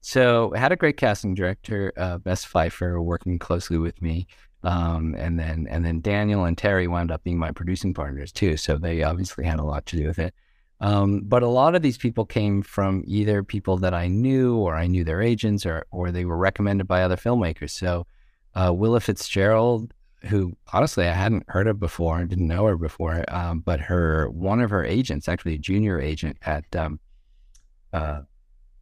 [0.00, 4.26] So I had a great casting director, uh, Bess Pfeiffer, working closely with me.
[4.64, 8.56] Um, and then and then Daniel and Terry wound up being my producing partners too.
[8.56, 10.34] So they obviously had a lot to do with it.
[10.80, 14.76] Um, but a lot of these people came from either people that I knew or
[14.76, 17.70] I knew their agents or or they were recommended by other filmmakers.
[17.70, 18.06] So
[18.54, 19.92] uh, Willa Fitzgerald,
[20.22, 24.60] who honestly I hadn't heard of before, didn't know her before, um, but her one
[24.60, 26.98] of her agents, actually a junior agent at um,
[27.92, 28.22] uh,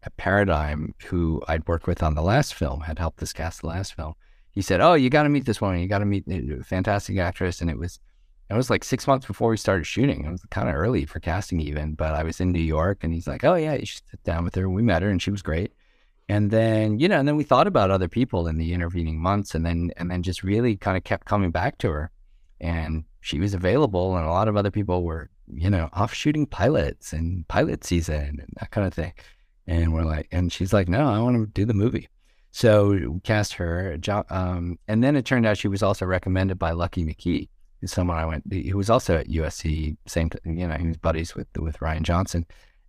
[0.03, 3.67] at Paradigm, who I'd worked with on the last film, had helped us cast the
[3.67, 4.15] last film
[4.57, 5.81] he said, "Oh, you got to meet this woman.
[5.81, 8.01] You got to meet a fantastic actress." And it was
[8.49, 10.25] it was like six months before we started shooting.
[10.25, 13.12] It was kind of early for casting even, but I was in New York, and
[13.12, 15.31] he's like, "Oh yeah, you should sit down with her." We met her, and she
[15.31, 15.73] was great.
[16.29, 19.55] And then you know, and then we thought about other people in the intervening months,
[19.55, 22.11] and then and then just really kind of kept coming back to her,
[22.59, 26.47] and she was available, and a lot of other people were you know off shooting
[26.47, 29.12] pilots and pilot season and that kind of thing.
[29.66, 32.09] And we're like, and she's like, "No, I want to do the movie."
[32.53, 33.99] So cast her,
[34.31, 37.49] um, and then it turned out she was also recommended by Lucky McKee,
[37.85, 38.45] someone I went.
[38.51, 42.47] He was also at USC, same, you know, he was buddies with with Rian Johnson,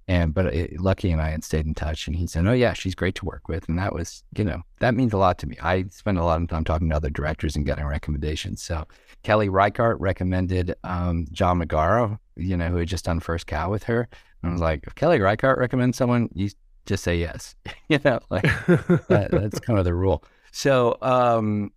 [0.08, 2.72] and but it, Lucky and I had stayed in touch, and he said, "Oh yeah,
[2.72, 5.48] she's great to work with," and that was, you know, that means a lot to
[5.48, 5.58] me.
[5.62, 8.62] I spend a lot of time talking to other directors and getting recommendations.
[8.62, 8.86] So
[9.24, 13.84] Kelly Reichardt recommended um, John Magaro, you know, who had just done First Cow with
[13.84, 14.08] her.
[14.41, 16.50] And I was like, if Kelly Reichardt recommends someone, you
[16.88, 17.56] just say yes.
[17.89, 20.23] you know, like that, that's kind of the rule.
[20.52, 21.71] So, um,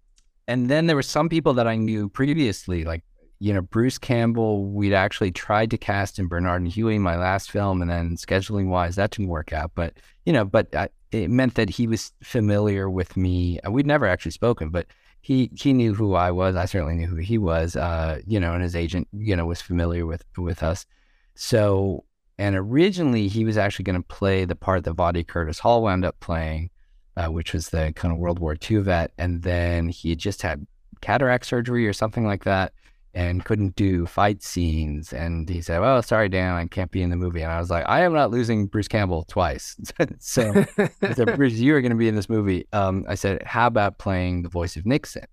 [0.48, 3.02] and then there were some people that I knew previously, like
[3.38, 4.64] you know Bruce Campbell.
[4.66, 8.68] We'd actually tried to cast in Bernard and Huey, my last film, and then scheduling
[8.68, 9.72] wise, that didn't work out.
[9.74, 9.94] But
[10.24, 13.58] you know, but I, it meant that he was familiar with me.
[13.68, 14.86] We'd never actually spoken, but
[15.20, 16.56] he he knew who I was.
[16.56, 17.76] I certainly knew who he was.
[17.76, 20.86] Uh, you know, and his agent, you know, was familiar with with us.
[21.34, 22.04] So
[22.40, 26.06] and originally, he was actually going to play the part that Vondie Curtis Hall wound
[26.06, 26.70] up playing,
[27.14, 29.12] uh, which was the kind of World War II vet.
[29.18, 30.66] And then he just had
[31.02, 32.72] cataract surgery or something like that
[33.12, 35.12] and couldn't do fight scenes.
[35.12, 37.42] And he said, Well, sorry, Dan, I can't be in the movie.
[37.42, 39.76] And I was like, I am not losing Bruce Campbell twice.
[40.18, 40.64] so
[41.02, 42.66] I said, Bruce, you are going to be in this movie.
[42.72, 45.26] Um, I said, How about playing the voice of Nixon?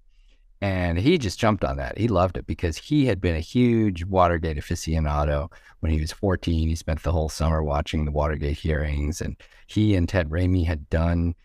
[0.61, 1.97] And he just jumped on that.
[1.97, 6.67] He loved it because he had been a huge Watergate aficionado when he was 14.
[6.67, 9.35] He spent the whole summer watching the Watergate hearings, and
[9.67, 11.35] he and Ted Raimi had done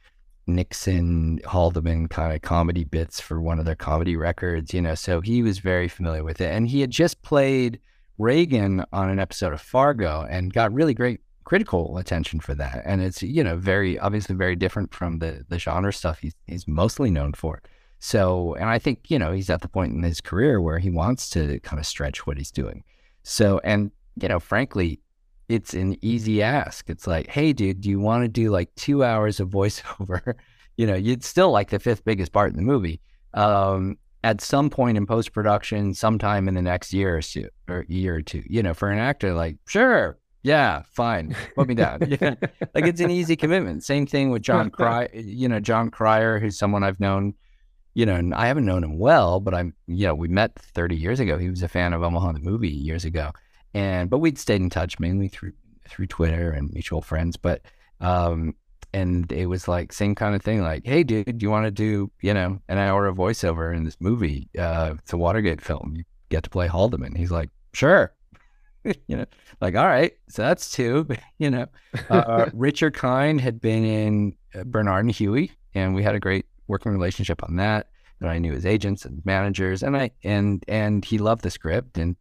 [0.47, 4.95] Nixon Haldeman kind of comedy bits for one of their comedy records, you know.
[4.95, 6.51] So he was very familiar with it.
[6.51, 7.79] And he had just played
[8.19, 12.83] Reagan on an episode of Fargo and got really great critical attention for that.
[12.85, 16.67] And it's, you know, very obviously very different from the the genre stuff he's he's
[16.67, 17.63] mostly known for.
[18.05, 20.91] So, and I think, you know, he's at the point in his career where he
[20.91, 22.83] wants to kind of stretch what he's doing.
[23.23, 24.99] So, and, you know, frankly,
[25.49, 26.91] it's an easy ask.
[26.91, 30.35] It's like, hey, dude, do you want to do like two hours of voiceover?
[30.77, 33.01] you know, you'd still like the fifth biggest part in the movie.
[33.35, 37.87] Um, at some point in post production, sometime in the next year or two, or
[37.87, 42.01] year or two, you know, for an actor, like, sure, yeah, fine, put me down.
[42.21, 42.35] yeah.
[42.75, 43.85] Like it's an easy commitment.
[43.85, 47.35] Same thing with John Cryer, you know, John Cryer, who's someone I've known
[47.95, 50.97] you know, and I haven't known him well, but I'm, you know, we met 30
[50.97, 51.39] years ago.
[51.39, 53.33] He was a fan of Omaha the movie years ago,
[53.75, 55.53] and but we'd stayed in touch mainly through
[55.89, 57.37] through Twitter and mutual friends.
[57.37, 57.63] But
[58.01, 58.55] um,
[58.95, 61.71] and it was like same kind of thing, like, hey, dude, do you want to
[61.71, 64.49] do, you know, an hour of voiceover in this movie?
[64.59, 65.95] Uh, it's a Watergate film.
[65.97, 67.17] You get to play Haldeman.
[67.17, 68.15] He's like, sure.
[68.85, 69.27] you know,
[69.61, 71.07] like, all right, so that's two.
[71.39, 71.67] you know,
[72.11, 76.21] uh, uh, Richard Kind had been in uh, Bernard and Huey, and we had a
[76.21, 77.89] great working relationship on that.
[78.21, 81.99] And I knew his agents and managers, and I and and he loved the script.
[81.99, 82.17] And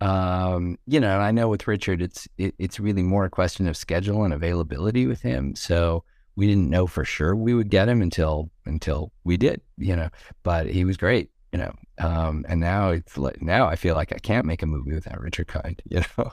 [0.00, 3.76] um, you know, I know with Richard, it's it, it's really more a question of
[3.76, 5.54] schedule and availability with him.
[5.54, 9.60] So we didn't know for sure we would get him until until we did.
[9.78, 10.08] You know,
[10.42, 11.30] but he was great.
[11.52, 14.66] You know, um, and now it's like now I feel like I can't make a
[14.66, 15.80] movie without Richard Kind.
[15.90, 16.32] You know,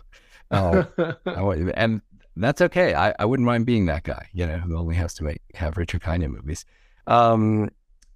[0.51, 2.01] um, and
[2.35, 2.93] that's okay.
[2.95, 4.27] I, I wouldn't mind being that guy.
[4.33, 6.65] You know, who only has to make have Richard Kind in movies.
[7.07, 7.69] Um,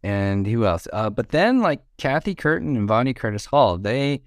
[0.04, 0.88] and who else?
[0.93, 4.21] Uh, but then like Kathy Curtin and Vondie Curtis Hall, they,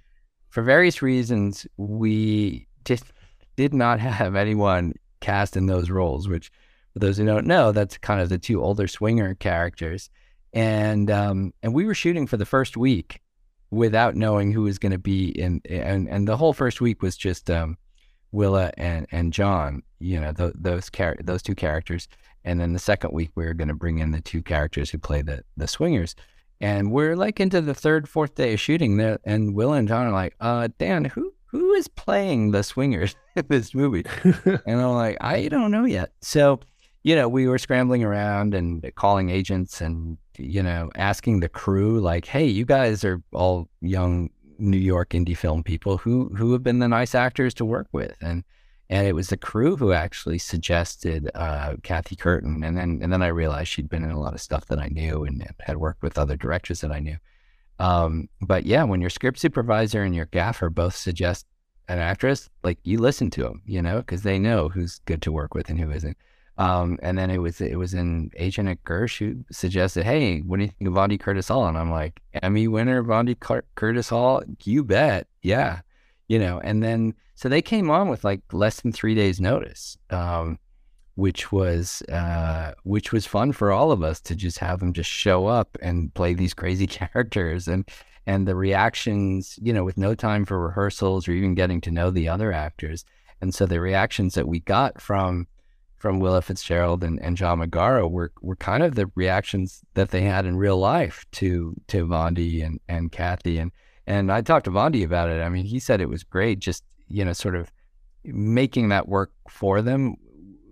[0.49, 3.05] for various reasons, we just
[3.57, 6.29] did not have anyone cast in those roles.
[6.29, 6.51] Which,
[6.93, 10.11] for those who don't know, that's kind of the two older swinger characters,
[10.53, 13.21] and um, and we were shooting for the first week
[13.71, 17.17] without knowing who was going to be in, and and the whole first week was
[17.17, 17.77] just um,
[18.33, 22.09] Willa and and John, you know, th- those char- those two characters,
[22.45, 24.99] and then the second week we are going to bring in the two characters who
[24.99, 26.15] play the the swingers,
[26.61, 30.07] and we're like into the third fourth day of shooting there, and Will and John
[30.07, 34.05] are like, uh, Dan, who who is playing the swingers in this movie?
[34.45, 36.13] and I'm like, I don't know yet.
[36.21, 36.61] So,
[37.03, 42.01] you know, we were scrambling around and calling agents and you know asking the crew
[42.01, 46.63] like, hey, you guys are all young New York indie film people who who have
[46.63, 48.45] been the nice actors to work with, and
[48.91, 53.23] and it was the crew who actually suggested uh, Kathy Curtin, and then and then
[53.23, 56.03] I realized she'd been in a lot of stuff that I knew and had worked
[56.03, 57.17] with other directors that I knew.
[57.79, 61.47] Um, but yeah, when your script supervisor and your gaffer both suggest
[61.89, 65.33] an actress, like you listen to them, you know, because they know who's good to
[65.33, 66.17] work with and who isn't.
[66.59, 70.57] Um, and then it was it was an agent at Gersh who suggested, "Hey, what
[70.57, 73.39] do you think of Vondie Curtis Hall?" And I'm like, "Emmy winner Vondie
[73.77, 75.83] Curtis Hall, you bet, yeah."
[76.27, 79.97] You know, and then so they came on with like less than three days notice,
[80.11, 80.59] um,
[81.15, 85.09] which was uh, which was fun for all of us to just have them just
[85.09, 87.89] show up and play these crazy characters and
[88.27, 92.11] and the reactions, you know, with no time for rehearsals or even getting to know
[92.11, 93.07] the other actors.
[93.41, 95.47] And so the reactions that we got from
[95.97, 100.25] from Willa Fitzgerald and, and John Magaro were were kind of the reactions that they
[100.25, 103.73] had in real life to to Vondie and, and Kathy and
[104.07, 105.41] and I talked to Vondie about it.
[105.41, 107.71] I mean, he said it was great, just you know, sort of
[108.25, 110.17] making that work for them,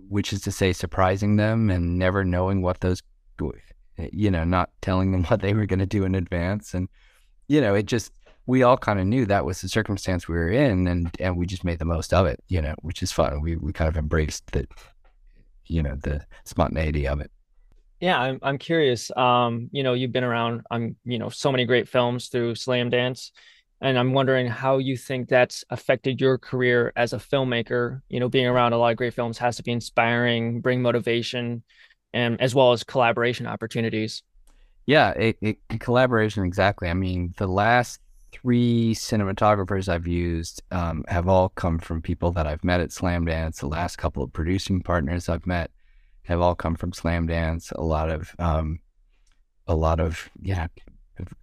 [0.08, 3.02] which is to say, surprising them and never knowing what those,
[4.12, 6.88] you know, not telling them what they were going to do in advance, and
[7.48, 8.12] you know, it just
[8.46, 11.46] we all kind of knew that was the circumstance we were in, and and we
[11.46, 13.42] just made the most of it, you know, which is fun.
[13.42, 14.68] We we kind of embraced that
[15.68, 17.30] you know the spontaneity of it.
[18.00, 19.10] Yeah i'm, I'm curious.
[19.16, 23.30] Um you know you've been around i'm you know so many great films through Slamdance
[23.80, 28.00] and i'm wondering how you think that's affected your career as a filmmaker.
[28.08, 31.62] You know being around a lot of great films has to be inspiring bring motivation
[32.12, 34.22] and as well as collaboration opportunities.
[34.86, 36.88] Yeah it, it, collaboration exactly.
[36.88, 38.00] I mean the last
[38.32, 43.60] three cinematographers I've used um, have all come from people that I've met at Slamdance.
[43.60, 45.70] The last couple of producing partners I've met
[46.24, 47.72] have all come from Slamdance.
[47.72, 48.80] A lot of um,
[49.66, 50.66] a lot of yeah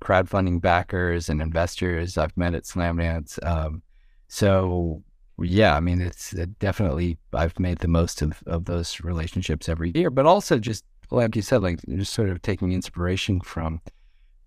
[0.02, 3.44] crowdfunding backers and investors I've met at Slamdance.
[3.46, 3.82] Um,
[4.28, 5.04] so
[5.40, 9.92] yeah, I mean it's it definitely I've made the most of of those relationships every
[9.94, 13.82] year, but also just like you said, like just sort of taking inspiration from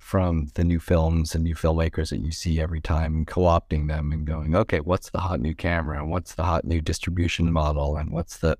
[0.08, 4.10] from the new films and new filmmakers that you see every time and co-opting them
[4.10, 7.96] and going, okay, what's the hot new camera and what's the hot new distribution model
[7.96, 8.56] and what's the,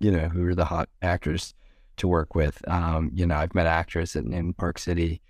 [0.00, 1.54] you know, who are the hot actors
[1.96, 2.62] to work with?
[2.68, 5.22] Um, you know, I've met actors in, in Park City,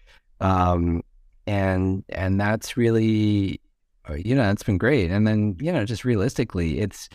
[0.42, 1.02] um,
[1.46, 3.60] and and that's really,
[4.08, 5.10] uh, you know, that's been great.
[5.10, 7.08] And then you know, just realistically, it's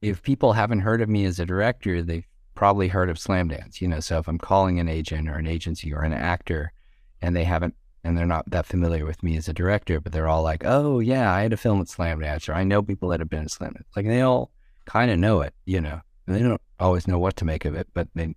[0.00, 3.80] if people haven't heard of me as a director, they've probably heard of Slamdance.
[3.80, 6.72] You know, so if I'm calling an agent or an agency or an actor
[7.20, 10.28] and they haven't and they're not that familiar with me as a director, but they're
[10.28, 13.20] all like, "Oh yeah, I had a film at Slamdance, or I know people that
[13.20, 14.50] have been at Slamdance." Like they all
[14.86, 16.00] kind of know it, you know.
[16.26, 18.34] And they don't always know what to make of it, but they,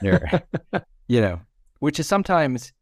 [0.00, 0.42] they're,
[1.08, 1.40] you know,
[1.80, 2.72] which is sometimes,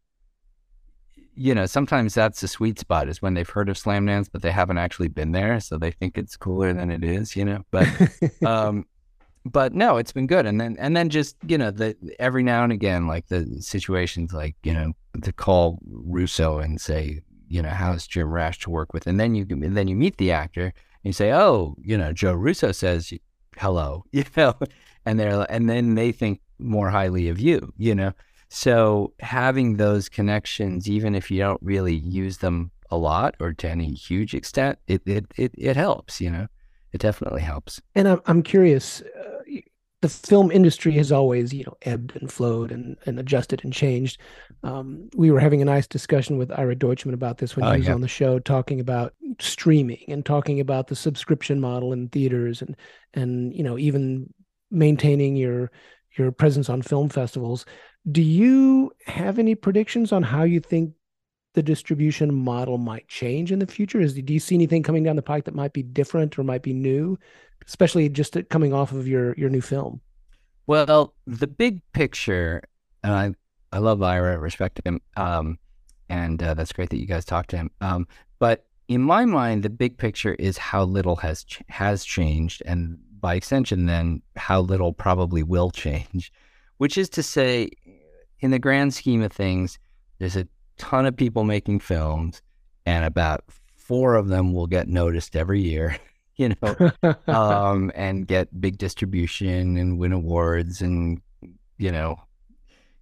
[1.39, 4.51] you know, sometimes that's the sweet spot is when they've heard of Slamdance, but they
[4.51, 7.63] haven't actually been there, so they think it's cooler than it is, you know.
[7.71, 7.87] But,
[8.45, 8.85] um,
[9.45, 10.45] but no, it's been good.
[10.45, 14.33] And then and then just you know the every now and again like the situations
[14.33, 14.91] like you know
[15.23, 19.33] to call Russo and say you know how's Jim Rash to work with, and then
[19.33, 20.73] you and then you meet the actor and
[21.03, 23.13] you say oh you know Joe Russo says
[23.57, 24.55] hello you know,
[25.05, 28.11] and they're and then they think more highly of you you know.
[28.49, 33.69] So having those connections, even if you don't really use them a lot or to
[33.69, 36.47] any huge extent, it it it, it helps you know
[36.91, 37.81] it definitely helps.
[37.95, 39.01] And I'm I'm curious.
[39.01, 39.25] Uh,
[40.01, 44.21] the film industry has always, you know, ebbed and flowed and, and adjusted and changed.
[44.63, 47.79] Um, we were having a nice discussion with Ira Deutchman about this when oh, he
[47.79, 47.95] was yeah.
[47.95, 52.77] on the show, talking about streaming and talking about the subscription model in theaters and
[53.13, 54.33] and you know even
[54.71, 55.69] maintaining your
[56.17, 57.65] your presence on film festivals.
[58.09, 60.93] Do you have any predictions on how you think
[61.53, 63.99] the distribution model might change in the future?
[63.99, 66.63] Is do you see anything coming down the pike that might be different or might
[66.63, 67.17] be new,
[67.67, 70.01] especially just coming off of your your new film?
[70.67, 72.61] Well, the big picture,
[73.03, 73.33] and I
[73.75, 75.59] I love Ira, respect him, um,
[76.09, 77.71] and uh, that's great that you guys talked to him.
[77.81, 78.07] Um,
[78.39, 82.97] but in my mind, the big picture is how little has ch- has changed, and
[83.19, 86.31] by extension, then how little probably will change.
[86.77, 87.71] Which is to say,
[88.39, 89.79] in the grand scheme of things,
[90.19, 92.41] there's a ton of people making films,
[92.85, 93.43] and about
[93.75, 95.97] four of them will get noticed every year.
[96.39, 96.91] you know,
[97.27, 101.21] um, and get big distribution and win awards and,
[101.77, 102.15] you know,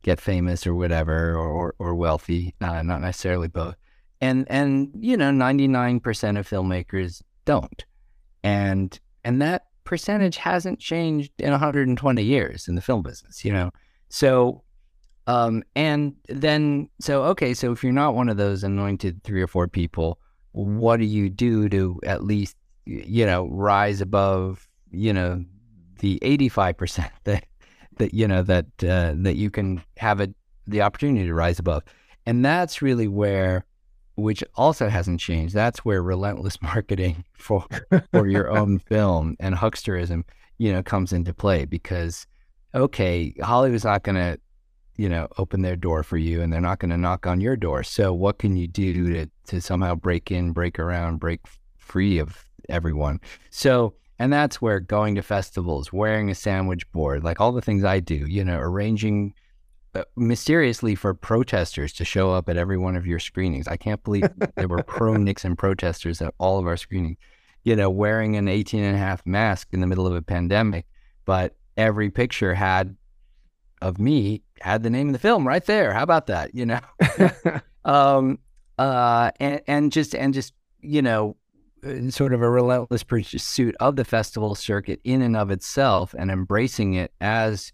[0.02, 3.76] get famous or whatever or, or, wealthy, uh, not necessarily both.
[4.22, 6.02] And, and, you know, 99%
[6.40, 7.86] of filmmakers don't.
[8.44, 13.70] And, and that percentage hasn't changed in 120 years in the film business, you know?
[14.10, 14.64] So,
[15.28, 19.48] um, and then, so, okay, so if you're not one of those anointed three or
[19.48, 20.20] four people,
[20.54, 22.56] what do you do to at least
[22.88, 25.44] you know, rise above, you know,
[26.00, 27.46] the 85% that,
[27.98, 30.34] that, you know, that, uh, that you can have it,
[30.66, 31.84] the opportunity to rise above.
[32.26, 33.66] And that's really where,
[34.16, 35.54] which also hasn't changed.
[35.54, 37.66] That's where relentless marketing for,
[38.12, 40.24] for your own film and hucksterism,
[40.58, 42.26] you know, comes into play because,
[42.74, 44.40] okay, Hollywood's not going to,
[44.98, 47.56] you know, open their door for you and they're not going to knock on your
[47.56, 47.84] door.
[47.84, 51.42] So what can you do to, to somehow break in, break around, break
[51.78, 53.22] free of everyone.
[53.50, 57.84] So, and that's where going to festivals, wearing a sandwich board, like all the things
[57.84, 59.34] I do, you know, arranging
[59.94, 63.68] uh, mysteriously for protesters to show up at every one of your screenings.
[63.68, 67.18] I can't believe there were pro Nixon protesters at all of our screenings,
[67.64, 70.88] you know, wearing an 18 and a half mask in the middle of a pandemic.
[71.26, 72.96] But every picture had
[73.82, 75.94] of me had the name of the film right there.
[75.94, 76.54] How about that?
[76.56, 76.80] You know,
[77.86, 78.40] um,
[78.78, 81.36] uh, and, and just, and just, you know,
[81.86, 86.32] uh, sort of a relentless pursuit of the festival circuit in and of itself and
[86.32, 87.72] embracing it as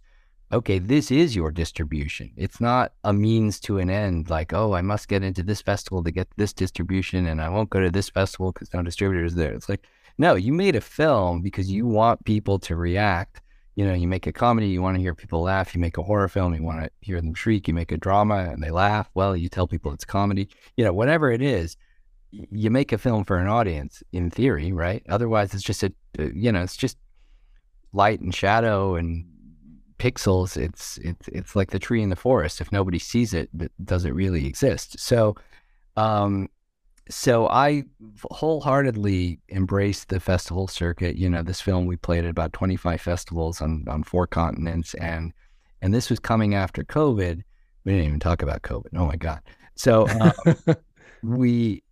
[0.51, 4.81] okay this is your distribution it's not a means to an end like oh i
[4.81, 8.09] must get into this festival to get this distribution and i won't go to this
[8.09, 9.87] festival because no distributors there it's like
[10.17, 13.41] no you made a film because you want people to react
[13.75, 16.03] you know you make a comedy you want to hear people laugh you make a
[16.03, 19.09] horror film you want to hear them shriek you make a drama and they laugh
[19.13, 20.47] well you tell people it's comedy
[20.77, 21.75] you know whatever it is
[22.51, 25.03] you make a film for an audience in theory, right?
[25.09, 26.97] Otherwise, it's just a you know, it's just
[27.91, 29.25] light and shadow and
[29.99, 30.57] pixels.
[30.57, 32.61] It's it's it's like the tree in the forest.
[32.61, 33.49] If nobody sees it,
[33.85, 34.99] does it really exist?
[34.99, 35.35] So,
[35.95, 36.49] um,
[37.09, 37.83] so I
[38.31, 41.17] wholeheartedly embraced the festival circuit.
[41.17, 44.93] You know, this film we played at about twenty five festivals on on four continents,
[44.95, 45.33] and
[45.81, 47.41] and this was coming after COVID.
[47.83, 48.87] We didn't even talk about COVID.
[48.95, 49.41] Oh my god!
[49.75, 50.75] So um,
[51.23, 51.83] we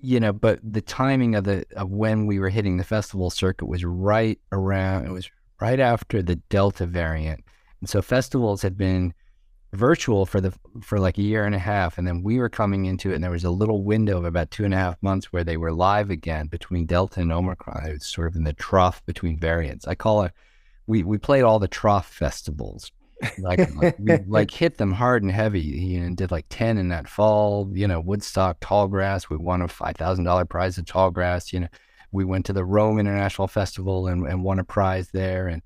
[0.00, 3.66] you know, but the timing of the of when we were hitting the festival circuit
[3.66, 5.06] was right around.
[5.06, 7.44] It was right after the Delta variant,
[7.80, 9.12] and so festivals had been
[9.74, 10.52] virtual for the
[10.82, 13.24] for like a year and a half, and then we were coming into it, and
[13.24, 15.72] there was a little window of about two and a half months where they were
[15.72, 17.86] live again between Delta and Omicron.
[17.86, 19.86] It was sort of in the trough between variants.
[19.86, 20.32] I call it.
[20.86, 22.90] We we played all the trough festivals
[23.38, 25.60] like, like we like hit them hard and heavy.
[25.60, 27.70] You know, did like ten in that fall.
[27.72, 29.28] You know, Woodstock Tallgrass.
[29.28, 31.52] We won a five thousand dollar prize at Tallgrass.
[31.52, 31.68] You know,
[32.12, 35.48] we went to the Rome International Festival and, and won a prize there.
[35.48, 35.62] And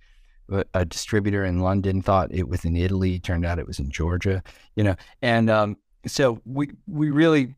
[0.74, 3.18] a distributor in London thought it was in Italy.
[3.18, 4.42] Turned out it was in Georgia.
[4.76, 5.76] You know, and um,
[6.06, 7.54] so we we really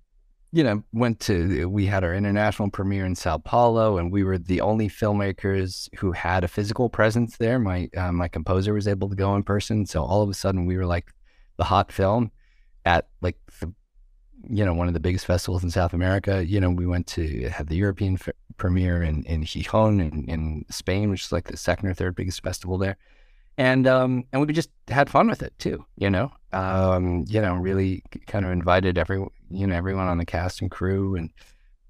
[0.53, 4.36] you know, went to, we had our international premiere in Sao Paulo, and we were
[4.36, 7.59] the only filmmakers who had a physical presence there.
[7.59, 10.66] My uh, my composer was able to go in person, so all of a sudden
[10.66, 11.12] we were like
[11.57, 12.32] the hot film
[12.84, 13.72] at like the,
[14.49, 16.45] you know one of the biggest festivals in South America.
[16.45, 18.18] You know, we went to have the European
[18.61, 22.42] premiere in in Gijón in, in Spain, which is like the second or third biggest
[22.42, 22.96] festival there
[23.61, 25.84] and um, and we just had fun with it too.
[25.96, 29.18] You know, um, you know, really kind of invited every
[29.50, 31.30] you know everyone on the cast and crew and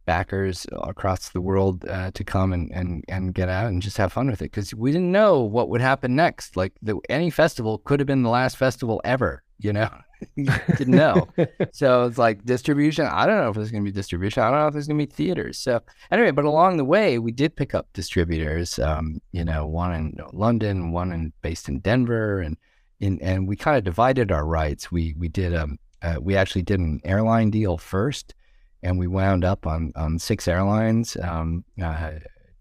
[0.05, 4.13] backers across the world uh, to come and, and and get out and just have
[4.13, 6.57] fun with it because we didn't know what would happen next.
[6.57, 9.45] Like the, any festival could have been the last festival ever.
[9.59, 9.91] You know,
[10.37, 11.29] didn't know.
[11.73, 13.07] so it's like distribution.
[13.07, 14.43] I don't know if there's going to be distribution.
[14.43, 15.59] I don't know if there's going to be theaters.
[15.59, 18.79] So anyway, but along the way, we did pick up distributors.
[18.79, 22.57] Um, you know, one in London, one in based in Denver, and
[23.01, 24.93] in and we kind of divided our rights.
[24.93, 28.35] We we did um uh, we actually did an airline deal first,
[28.83, 31.17] and we wound up on on six airlines.
[31.17, 32.13] Um, uh,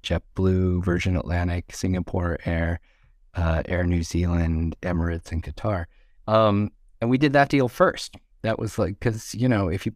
[0.04, 2.80] JetBlue, Virgin Atlantic, Singapore Air,
[3.36, 5.86] uh, Air New Zealand, Emirates, and Qatar.
[6.28, 6.72] Um,
[7.02, 8.16] and we did that deal first.
[8.42, 9.94] That was like because you know if you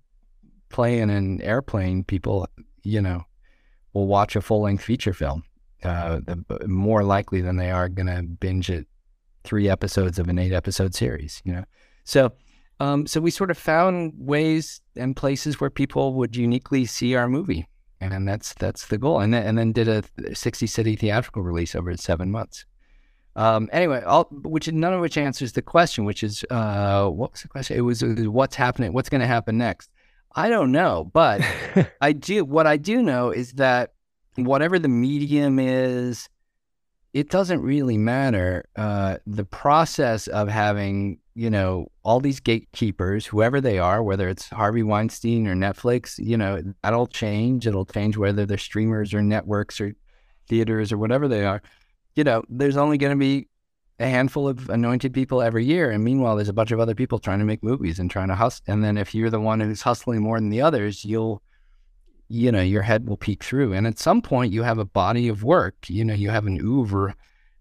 [0.69, 2.47] play in an airplane, people
[2.83, 3.23] you know
[3.93, 5.43] will watch a full length feature film.
[5.83, 8.87] Uh, the, more likely than they are going to binge it
[9.43, 11.41] three episodes of an eight episode series.
[11.43, 11.65] You know,
[12.05, 12.31] so
[12.79, 17.29] Um, so we sort of found ways and places where people would uniquely see our
[17.29, 17.67] movie,
[18.01, 19.19] and that's that's the goal.
[19.19, 20.03] And then and then did a
[20.35, 22.65] 60 city theatrical release over seven months.
[23.35, 27.41] Um, anyway, all, which none of which answers the question, which is uh, what was
[27.41, 27.77] the question?
[27.77, 29.89] It was, it was what's happening, what's going to happen next.
[30.35, 31.41] I don't know, but
[32.01, 32.45] I do.
[32.45, 33.93] What I do know is that
[34.35, 36.29] whatever the medium is,
[37.13, 38.65] it doesn't really matter.
[38.75, 44.49] Uh, the process of having, you know, all these gatekeepers, whoever they are, whether it's
[44.49, 47.67] Harvey Weinstein or Netflix, you know, that'll change.
[47.67, 49.93] It'll change whether they're streamers or networks or
[50.47, 51.61] theaters or whatever they are.
[52.15, 53.47] You know, there's only going to be
[53.99, 55.91] a handful of anointed people every year.
[55.91, 58.35] And meanwhile, there's a bunch of other people trying to make movies and trying to
[58.35, 58.63] hustle.
[58.67, 61.41] And then if you're the one who's hustling more than the others, you'll,
[62.27, 63.73] you know, your head will peek through.
[63.73, 65.89] And at some point, you have a body of work.
[65.89, 67.15] You know, you have an oeuvre,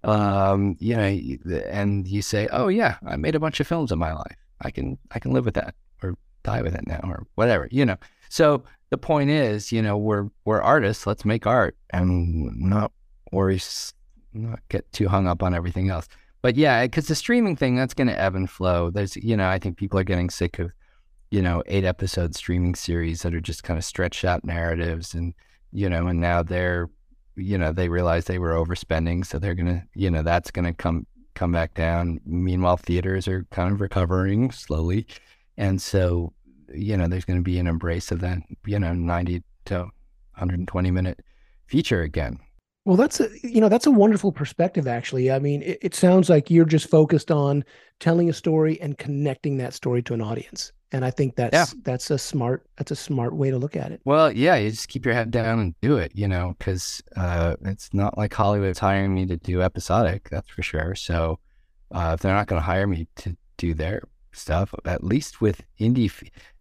[0.05, 3.99] um, you know, and you say, "Oh yeah, I made a bunch of films in
[3.99, 4.37] my life.
[4.61, 7.85] I can, I can live with that, or die with it now, or whatever." You
[7.87, 7.97] know.
[8.29, 11.07] So the point is, you know, we're we're artists.
[11.07, 12.93] Let's make art and not
[13.31, 13.61] worry,
[14.35, 16.09] not get too hung up on everything else
[16.43, 18.91] but yeah, because the streaming thing that's going to ebb and flow.
[18.91, 20.73] There's, you know, I think people are getting sick of,
[21.31, 25.35] you know, eight episode streaming series that are just kind of stretched out narratives, and
[25.73, 26.91] you know, and now they're,
[27.37, 31.07] you know, they realize they were overspending, so they're gonna, you know, that's gonna come
[31.35, 32.21] come back down.
[32.27, 35.07] Meanwhile, theaters are kind of recovering slowly,
[35.57, 36.33] and so,
[36.75, 39.79] you know, there's going to be an embrace of that, you know, ninety to
[40.35, 41.21] 120 minute
[41.67, 42.39] feature again
[42.85, 44.89] well, that's a you know that's a wonderful perspective.
[44.89, 47.65] Actually, I mean, it, it, sounds like you're just focused on
[48.01, 51.81] telling a story and connecting that story to an audience, and I think that's yeah.
[51.85, 54.01] that's a smart that's a smart way to look at it.
[54.05, 57.55] Well, yeah, you just keep your head down and do it, you know, because uh,
[57.63, 60.97] it's not like Hollywood's hiring me to do episodic, that's for sure.
[60.97, 61.39] So
[61.93, 64.03] uh, if they're not going to hire me to do their
[64.33, 66.11] stuff, at least with indie.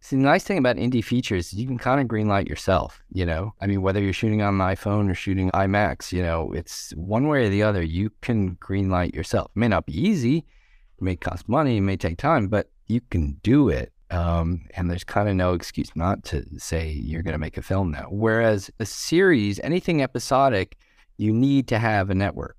[0.00, 3.54] See, the nice thing about indie features, you can kind of greenlight yourself, you know?
[3.60, 7.28] I mean, whether you're shooting on an iPhone or shooting IMAX, you know, it's one
[7.28, 9.50] way or the other, you can greenlight yourself.
[9.54, 13.00] It may not be easy, it may cost money, it may take time, but you
[13.10, 13.92] can do it.
[14.10, 17.62] Um, and there's kind of no excuse not to say you're going to make a
[17.62, 18.08] film now.
[18.10, 20.76] Whereas a series, anything episodic,
[21.16, 22.56] you need to have a network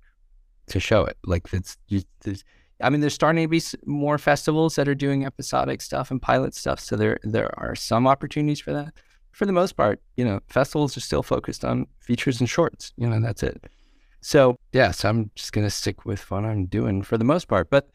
[0.66, 1.16] to show it.
[1.24, 2.44] Like it's just,
[2.80, 6.54] I mean, there's starting to be more festivals that are doing episodic stuff and pilot
[6.54, 6.80] stuff.
[6.80, 8.94] So there there are some opportunities for that.
[9.32, 12.92] For the most part, you know, festivals are still focused on features and shorts.
[12.96, 13.64] You know, that's it.
[14.20, 17.70] So yeah, so I'm just gonna stick with what I'm doing for the most part.
[17.70, 17.90] But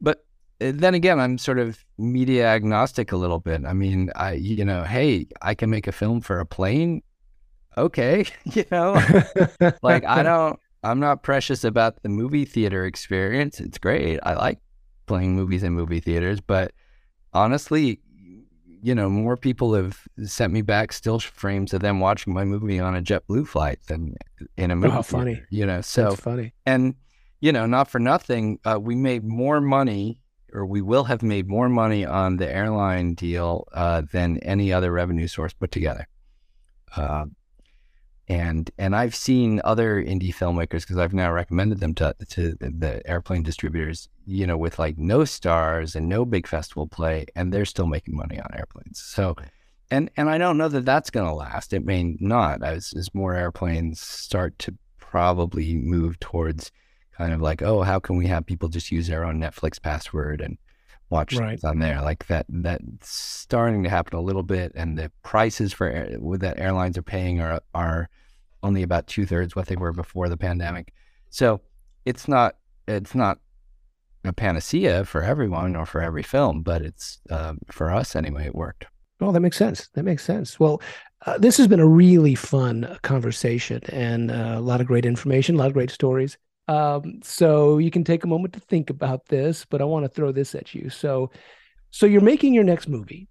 [0.00, 0.24] but
[0.60, 3.62] uh, then again, I'm sort of media agnostic a little bit.
[3.66, 7.02] I mean, I you know, hey, I can make a film for a plane.
[7.76, 8.94] Okay, you know,
[9.82, 13.58] like I don't I'm not precious about the movie theater experience.
[13.58, 14.20] It's great.
[14.22, 14.60] I like
[15.06, 16.72] playing movies in movie theaters, but
[17.32, 18.00] honestly,
[18.82, 22.78] you know, more people have sent me back still frames of them watching my movie
[22.78, 24.14] on a JetBlue flight than
[24.58, 24.94] in a movie.
[24.94, 25.42] Oh, funny.
[25.50, 26.52] You know, so That's funny.
[26.66, 26.94] And
[27.40, 30.20] you know, not for nothing, uh, we made more money,
[30.52, 34.92] or we will have made more money on the airline deal uh, than any other
[34.92, 36.06] revenue source put together.
[36.96, 37.26] Uh,
[38.28, 43.02] and and I've seen other indie filmmakers because I've now recommended them to to the
[43.06, 47.64] airplane distributors, you know, with like no stars and no big festival play, and they're
[47.64, 49.00] still making money on airplanes.
[49.00, 49.36] So,
[49.90, 51.72] and and I don't know that that's going to last.
[51.72, 56.72] It may not as as more airplanes start to probably move towards
[57.16, 60.40] kind of like, oh, how can we have people just use their own Netflix password
[60.40, 60.58] and
[61.10, 61.62] watch right.
[61.64, 65.88] on there like that that's starting to happen a little bit and the prices for
[65.88, 68.08] air, that airlines are paying are are
[68.62, 70.92] only about two-thirds what they were before the pandemic
[71.30, 71.60] so
[72.04, 72.56] it's not
[72.88, 73.38] it's not
[74.24, 78.54] a panacea for everyone or for every film but it's uh, for us anyway it
[78.54, 78.86] worked
[79.20, 79.88] Oh, that makes sense.
[79.94, 80.58] That makes sense.
[80.58, 80.82] Well,
[81.24, 85.54] uh, this has been a really fun conversation and uh, a lot of great information,
[85.54, 86.36] a lot of great stories.
[86.66, 90.08] Um, so you can take a moment to think about this, but I want to
[90.08, 90.88] throw this at you.
[90.88, 91.30] So,
[91.90, 93.28] so you're making your next movie,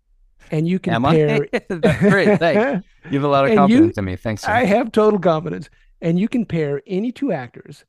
[0.51, 1.47] and you can pair.
[1.69, 2.87] great, thanks.
[3.11, 4.15] You have a lot of confidence you, in me.
[4.15, 4.43] Thanks.
[4.43, 4.51] Sir.
[4.51, 5.69] I have total confidence,
[5.99, 7.83] and you can pair any two actors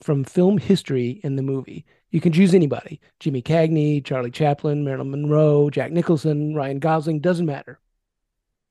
[0.00, 1.84] from film history in the movie.
[2.10, 7.18] You can choose anybody: Jimmy Cagney, Charlie Chaplin, Marilyn Monroe, Jack Nicholson, Ryan Gosling.
[7.18, 7.80] Doesn't matter.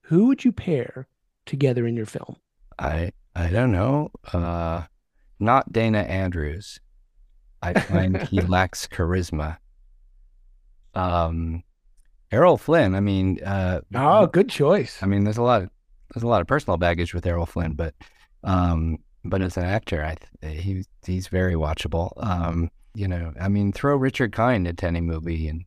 [0.04, 1.06] Who would you pair
[1.46, 2.38] together in your film?
[2.80, 4.12] I I don't know.
[4.32, 4.84] Uh
[5.40, 6.80] not Dana Andrews.
[7.62, 9.58] I find he lacks charisma.
[10.94, 11.64] Um,
[12.32, 12.96] Errol Flynn.
[12.96, 15.02] I mean, uh, oh, good choice.
[15.02, 15.70] I mean, there's a lot of
[16.14, 17.94] there's a lot of personal baggage with Errol Flynn, but
[18.44, 22.12] um, but as an actor, I he he's very watchable.
[22.18, 25.66] Um, you know, I mean, throw Richard Kind into any movie, and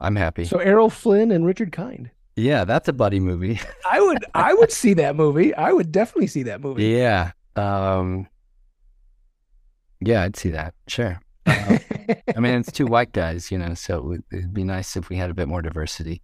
[0.00, 0.44] I'm happy.
[0.44, 2.10] So Errol Flynn and Richard Kind.
[2.36, 3.60] Yeah, that's a buddy movie.
[3.90, 5.54] I would I would see that movie.
[5.54, 6.84] I would definitely see that movie.
[7.00, 7.32] Yeah.
[7.56, 8.26] Um
[10.00, 10.74] Yeah, I'd see that.
[10.86, 11.20] Sure.
[11.46, 11.78] Uh,
[12.36, 15.08] I mean, it's two white guys, you know, so it would, it'd be nice if
[15.08, 16.22] we had a bit more diversity.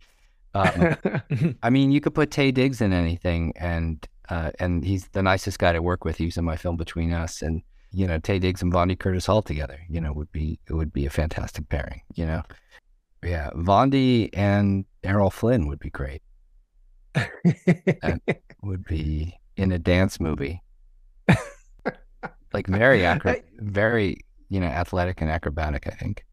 [0.55, 0.97] Um,
[1.63, 5.59] I mean, you could put Taye Diggs in anything, and uh, and he's the nicest
[5.59, 6.17] guy to work with.
[6.17, 7.63] He was in my film Between Us, and
[7.93, 10.93] you know, Taye Diggs and Vondie Curtis Hall together, you know, would be it would
[10.93, 12.01] be a fantastic pairing.
[12.15, 12.43] You know,
[13.23, 16.23] yeah, Vondie and Errol Flynn would be great.
[17.15, 18.21] that
[18.63, 20.63] would be in a dance movie,
[22.57, 25.87] like very acro- very you know athletic and acrobatic.
[25.87, 26.25] I think.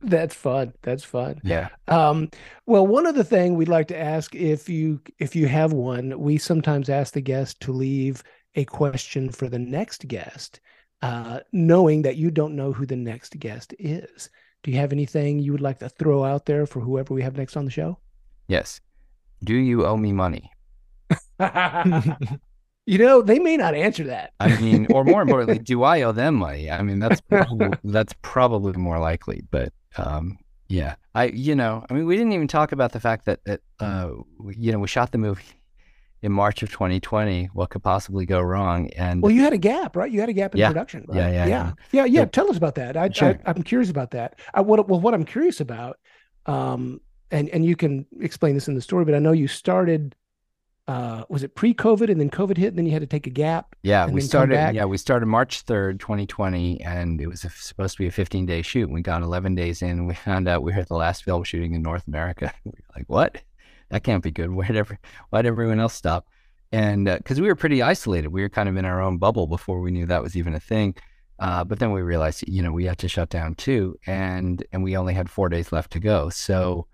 [0.00, 0.74] That's fun.
[0.82, 1.40] That's fun.
[1.42, 1.68] Yeah.
[1.88, 2.28] Um,
[2.66, 6.38] well, one other thing we'd like to ask if you if you have one, we
[6.38, 8.22] sometimes ask the guest to leave
[8.54, 10.60] a question for the next guest,
[11.02, 14.30] uh, knowing that you don't know who the next guest is.
[14.62, 17.36] Do you have anything you would like to throw out there for whoever we have
[17.36, 17.98] next on the show?
[18.48, 18.80] Yes.
[19.42, 20.50] Do you owe me money?
[22.86, 24.32] you know, they may not answer that.
[24.40, 26.70] I mean, or more importantly, do I owe them money?
[26.70, 31.94] I mean, that's probably, that's probably more likely, but um, yeah, I you know, I
[31.94, 34.10] mean, we didn't even talk about the fact that that uh,
[34.56, 35.42] you know, we shot the movie
[36.22, 37.50] in March of 2020.
[37.52, 38.88] What could possibly go wrong?
[38.96, 40.10] And well, you had a gap, right?
[40.10, 40.68] You had a gap in yeah.
[40.68, 41.16] production, right?
[41.16, 42.24] Yeah, yeah, yeah, yeah, yeah.
[42.24, 42.96] Tell us about that.
[42.96, 43.38] I, sure.
[43.44, 44.38] I, am curious about that.
[44.54, 45.98] I, what well, what I'm curious about,
[46.46, 50.14] um, and and you can explain this in the story, but I know you started
[50.86, 53.30] uh, was it pre-COVID and then COVID hit and then you had to take a
[53.30, 53.74] gap?
[53.82, 54.74] Yeah, we started.
[54.74, 58.44] Yeah, we started March third, 2020, and it was a, supposed to be a 15
[58.44, 58.90] day shoot.
[58.90, 61.74] We got 11 days in, and we found out we were the last film shooting
[61.74, 62.52] in North America.
[62.64, 63.40] we were like, what?
[63.90, 64.50] That can't be good.
[64.54, 64.98] Why'd, every,
[65.30, 66.26] why'd everyone else stop?
[66.70, 69.46] And because uh, we were pretty isolated, we were kind of in our own bubble
[69.46, 70.96] before we knew that was even a thing.
[71.38, 74.84] Uh, but then we realized, you know, we had to shut down too, and and
[74.84, 76.28] we only had four days left to go.
[76.30, 76.86] So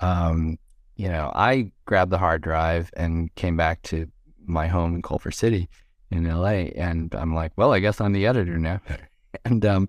[0.00, 0.58] um,
[0.96, 4.08] you know, I grabbed the hard drive and came back to
[4.46, 5.68] my home in Culver City
[6.10, 6.70] in LA.
[6.76, 8.80] And I'm like, well, I guess I'm the editor now.
[9.44, 9.88] and, um,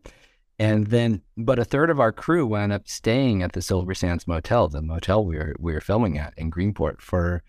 [0.59, 4.27] and then, but a third of our crew wound up staying at the Silver Sands
[4.27, 7.43] Motel, the motel we were, we were filming at in Greenport for,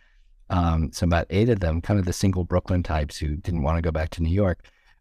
[0.50, 3.76] um, so about eight of them, kind of the single Brooklyn types who didn't want
[3.76, 4.60] to go back to New York.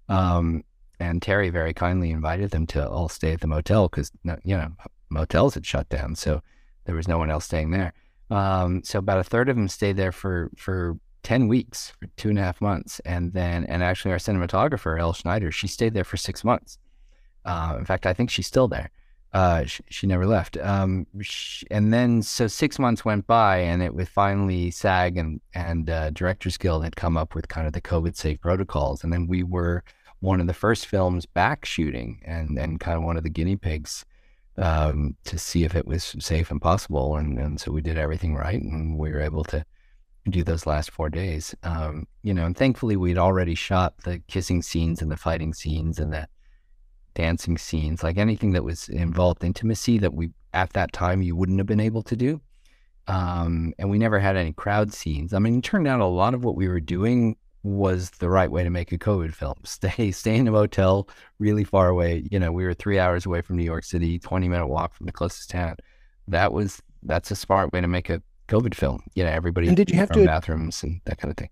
[0.09, 0.63] Um,
[0.99, 4.11] and Terry very kindly invited them to all stay at the motel because,
[4.43, 4.71] you know,
[5.09, 6.15] motels had shut down.
[6.15, 6.41] So
[6.85, 7.93] there was no one else staying there.
[8.29, 12.29] Um, so about a third of them stayed there for for ten weeks, for two
[12.29, 16.03] and a half months, and then and actually our cinematographer Elle Schneider, she stayed there
[16.03, 16.77] for six months.
[17.45, 18.89] Uh, in fact, I think she's still there.
[19.33, 20.57] Uh, she, she, never left.
[20.57, 25.41] Um, she, and then so six months went by, and it was finally SAG and
[25.53, 29.11] and uh, Directors Guild had come up with kind of the COVID safe protocols, and
[29.11, 29.83] then we were
[30.19, 33.57] one of the first films back shooting, and and kind of one of the guinea
[33.57, 34.05] pigs
[34.57, 37.15] um, to see if it was safe and possible.
[37.15, 39.65] And, and so we did everything right, and we were able to
[40.29, 41.55] do those last four days.
[41.63, 45.99] Um, you know, and thankfully we'd already shot the kissing scenes and the fighting scenes
[45.99, 46.27] and the
[47.13, 51.59] dancing scenes, like anything that was involved intimacy that we at that time you wouldn't
[51.59, 52.41] have been able to do.
[53.07, 55.33] Um, and we never had any crowd scenes.
[55.33, 57.37] I mean, it turned out a lot of what we were doing
[57.67, 59.55] was the right way to make a COVID film.
[59.63, 61.09] Stay, stay in a motel
[61.39, 62.27] really far away.
[62.31, 65.05] You know, we were three hours away from New York City, 20 minute walk from
[65.05, 65.75] the closest town.
[66.27, 69.03] That was, that's a smart way to make a COVID film.
[69.15, 71.49] You know, everybody and did you have to bathrooms and that kind of thing.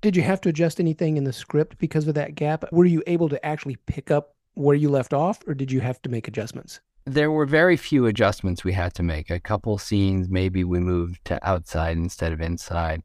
[0.00, 2.64] Did you have to adjust anything in the script because of that gap?
[2.72, 6.02] Were you able to actually pick up where you left off or did you have
[6.02, 6.80] to make adjustments?
[7.06, 9.30] There were very few adjustments we had to make.
[9.30, 13.02] A couple scenes, maybe we moved to outside instead of inside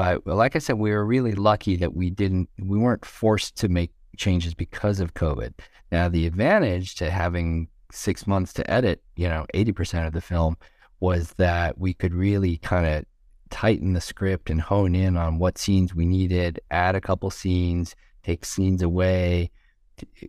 [0.00, 3.68] but like I said, we were really lucky that we didn't, we weren't forced to
[3.68, 5.52] make changes because of COVID.
[5.92, 10.56] Now, the advantage to having six months to edit, you know, 80% of the film
[11.00, 13.04] was that we could really kind of
[13.50, 17.96] tighten the script and hone in on what scenes we needed, add a couple scenes,
[18.22, 19.50] take scenes away.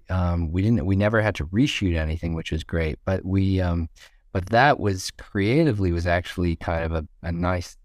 [0.10, 3.00] Um, we didn't, we never had to reshoot anything, which was great.
[3.06, 3.90] But we, um,
[4.34, 7.78] but that was creatively was actually kind of a, a nice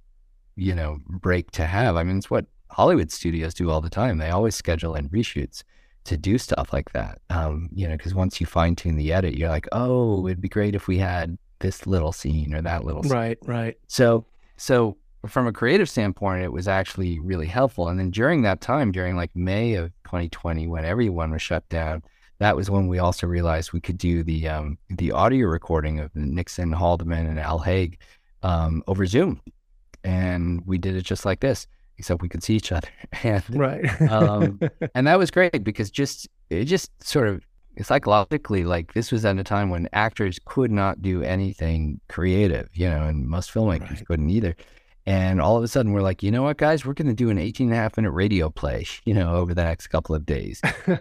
[0.57, 1.97] you know, break to have.
[1.97, 4.19] I mean, it's what Hollywood studios do all the time.
[4.19, 5.63] They always schedule in reshoots
[6.05, 7.21] to do stuff like that.
[7.31, 10.49] Um, you know, because once you fine tune the edit, you're like, oh, it'd be
[10.49, 13.13] great if we had this little scene or that little scene.
[13.13, 13.77] Right, right.
[13.87, 14.25] So,
[14.57, 14.97] so
[15.27, 17.89] from a creative standpoint, it was actually really helpful.
[17.89, 22.03] And then during that time, during like May of 2020, when everyone was shut down,
[22.39, 26.15] that was when we also realized we could do the um, the audio recording of
[26.15, 27.99] Nixon, Haldeman, and Al Haig
[28.43, 29.41] um, over Zoom
[30.07, 31.67] and we did it just like this,
[31.99, 32.89] except we could see each other.
[33.23, 34.61] And right, um,
[34.95, 37.45] and that was great because just it just sort of
[37.83, 42.89] psychologically, like this was at a time when actors could not do anything creative, you
[42.89, 44.07] know, and most filmmakers right.
[44.07, 44.57] couldn't either.
[45.09, 47.31] And all of a sudden, we're like, you know what, guys, we're going to do
[47.31, 50.27] an 18 and a half minute radio play, you know, over the next couple of
[50.27, 50.61] days.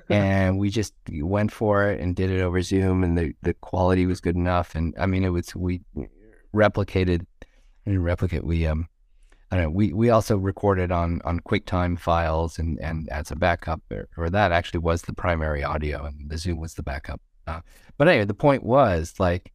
[0.09, 4.05] and we just went for it and did it over Zoom, and the, the quality
[4.05, 4.75] was good enough.
[4.75, 5.81] And I mean, it was, we
[6.53, 7.25] replicated
[7.85, 8.87] and replicate, we, um,
[9.55, 13.81] I know, we, we also recorded on, on QuickTime files and, and as a backup,
[13.89, 17.21] or, or that actually was the primary audio, and the Zoom was the backup.
[17.47, 17.61] Uh,
[17.97, 19.53] but anyway, the point was like,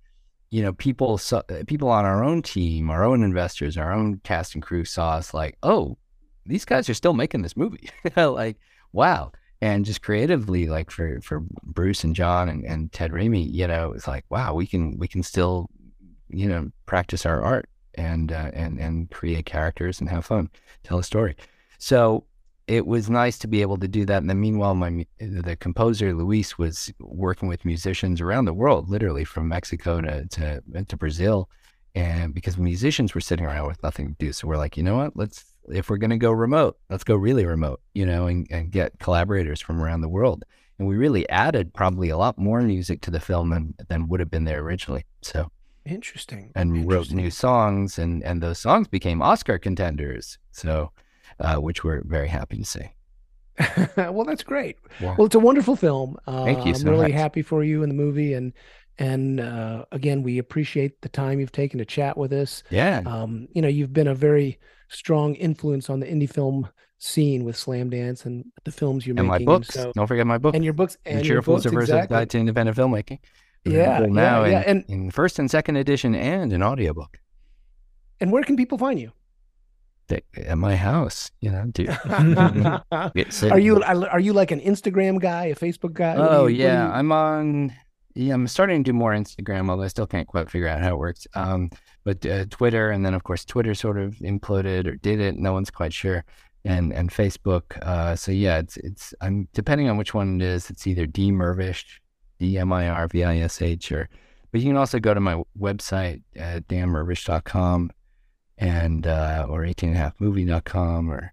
[0.48, 4.54] you know, people saw, people on our own team, our own investors, our own cast
[4.54, 5.98] and crew saw us like, oh,
[6.46, 7.90] these guys are still making this movie.
[8.16, 8.56] like,
[8.94, 9.32] wow.
[9.60, 13.92] And just creatively, like for for Bruce and John and, and Ted Raimi, you know,
[13.92, 15.68] it's like, wow, we can we can still,
[16.30, 17.68] you know, practice our art
[18.00, 20.48] and uh, and and create characters and have fun,
[20.82, 21.36] tell a story.
[21.78, 22.24] So
[22.66, 24.18] it was nice to be able to do that.
[24.18, 29.24] And then meanwhile, my the composer Luis was working with musicians around the world, literally
[29.24, 31.48] from Mexico to to, to Brazil,
[31.94, 34.96] and because musicians were sitting around with nothing to do, so we're like, you know
[34.96, 35.16] what?
[35.16, 38.72] Let's if we're going to go remote, let's go really remote, you know, and, and
[38.72, 40.42] get collaborators from around the world.
[40.78, 44.20] And we really added probably a lot more music to the film than than would
[44.20, 45.04] have been there originally.
[45.22, 45.50] So
[45.84, 46.52] interesting.
[46.54, 46.88] And interesting.
[46.88, 50.38] wrote new songs, and and those songs became Oscar contenders.
[50.52, 50.90] So
[51.40, 52.90] uh, which we're very happy to see.
[53.96, 54.76] well, that's great.
[55.00, 55.14] Yeah.
[55.16, 56.16] Well, it's a wonderful film.
[56.26, 56.74] Uh, Thank you.
[56.74, 57.20] I'm really much.
[57.20, 58.52] happy for you in the movie, and
[58.98, 62.62] and uh, again, we appreciate the time you've taken to chat with us.
[62.70, 63.02] Yeah.
[63.06, 64.58] Um, you know, you've been a very
[64.88, 66.68] strong influence on the indie film
[66.98, 69.46] scene with Slamdance and the films you're and making.
[69.46, 69.68] my books.
[69.68, 70.54] So, Don't forget my book.
[70.54, 70.98] And your books.
[71.06, 72.14] And the Cheerful Subversive exactly.
[72.14, 73.18] Guide to Independent Filmmaking.
[73.64, 77.18] Yeah, now yeah, in, and in first and second edition and an audiobook.
[78.20, 79.12] And where can people find you?
[80.36, 81.70] at my house, you know.
[83.50, 86.16] Are you are you like an Instagram guy, a Facebook guy?
[86.16, 86.92] Oh you, yeah, you...
[86.92, 87.74] I'm on.
[88.14, 90.94] Yeah, I'm starting to do more Instagram, although I still can't quite figure out how
[90.94, 91.28] it works.
[91.34, 91.70] Um,
[92.04, 95.36] but uh, Twitter, and then of course Twitter sort of imploded or did it.
[95.36, 96.24] No one's quite sure.
[96.64, 97.78] And and Facebook.
[97.82, 99.14] Uh, so yeah, it's it's.
[99.20, 100.70] I'm depending on which one it is.
[100.70, 101.99] It's either D Mirvish,
[102.40, 104.08] D M I R V I S H, or.
[104.52, 107.92] But you can also go to my website at danmirvish.com
[108.58, 111.32] and uh, or 18.5movie.com or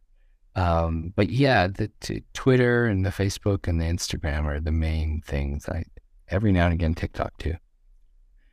[0.55, 5.21] um, but yeah, the t- Twitter and the Facebook and the Instagram are the main
[5.25, 5.69] things.
[5.69, 5.85] I
[6.29, 7.55] every now and again TikTok too.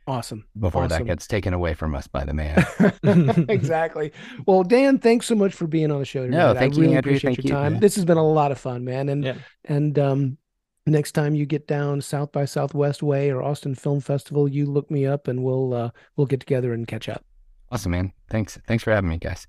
[0.07, 0.45] Awesome.
[0.59, 0.99] Before awesome.
[0.99, 2.63] that gets taken away from us by the man.
[3.49, 4.11] exactly.
[4.45, 6.37] Well, Dan, thanks so much for being on the show today.
[6.37, 7.11] No, thank I you, really Andrew.
[7.13, 7.73] Appreciate thank your time.
[7.75, 9.09] You, this has been a lot of fun, man.
[9.09, 9.35] And yeah.
[9.65, 10.37] and um,
[10.91, 14.91] next time you get down South by Southwest Way or Austin Film Festival, you look
[14.91, 17.23] me up and we'll uh, we'll get together and catch up.
[17.71, 18.13] Awesome, man.
[18.29, 18.59] Thanks.
[18.67, 19.47] Thanks for having me, guys.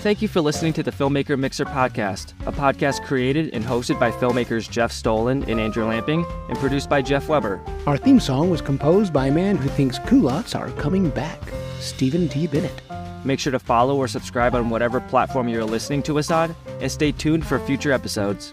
[0.00, 4.10] Thank you for listening to the Filmmaker Mixer podcast, a podcast created and hosted by
[4.10, 7.64] filmmakers Jeff Stolhand and Andrew Lamping and produced by Jeff Weber.
[7.86, 11.40] Our theme song was composed by a man who thinks culottes are coming back,
[11.78, 12.48] Stephen D.
[12.48, 12.82] Bennett.
[13.24, 16.90] Make sure to follow or subscribe on whatever platform you're listening to us on, and
[16.90, 18.52] stay tuned for future episodes.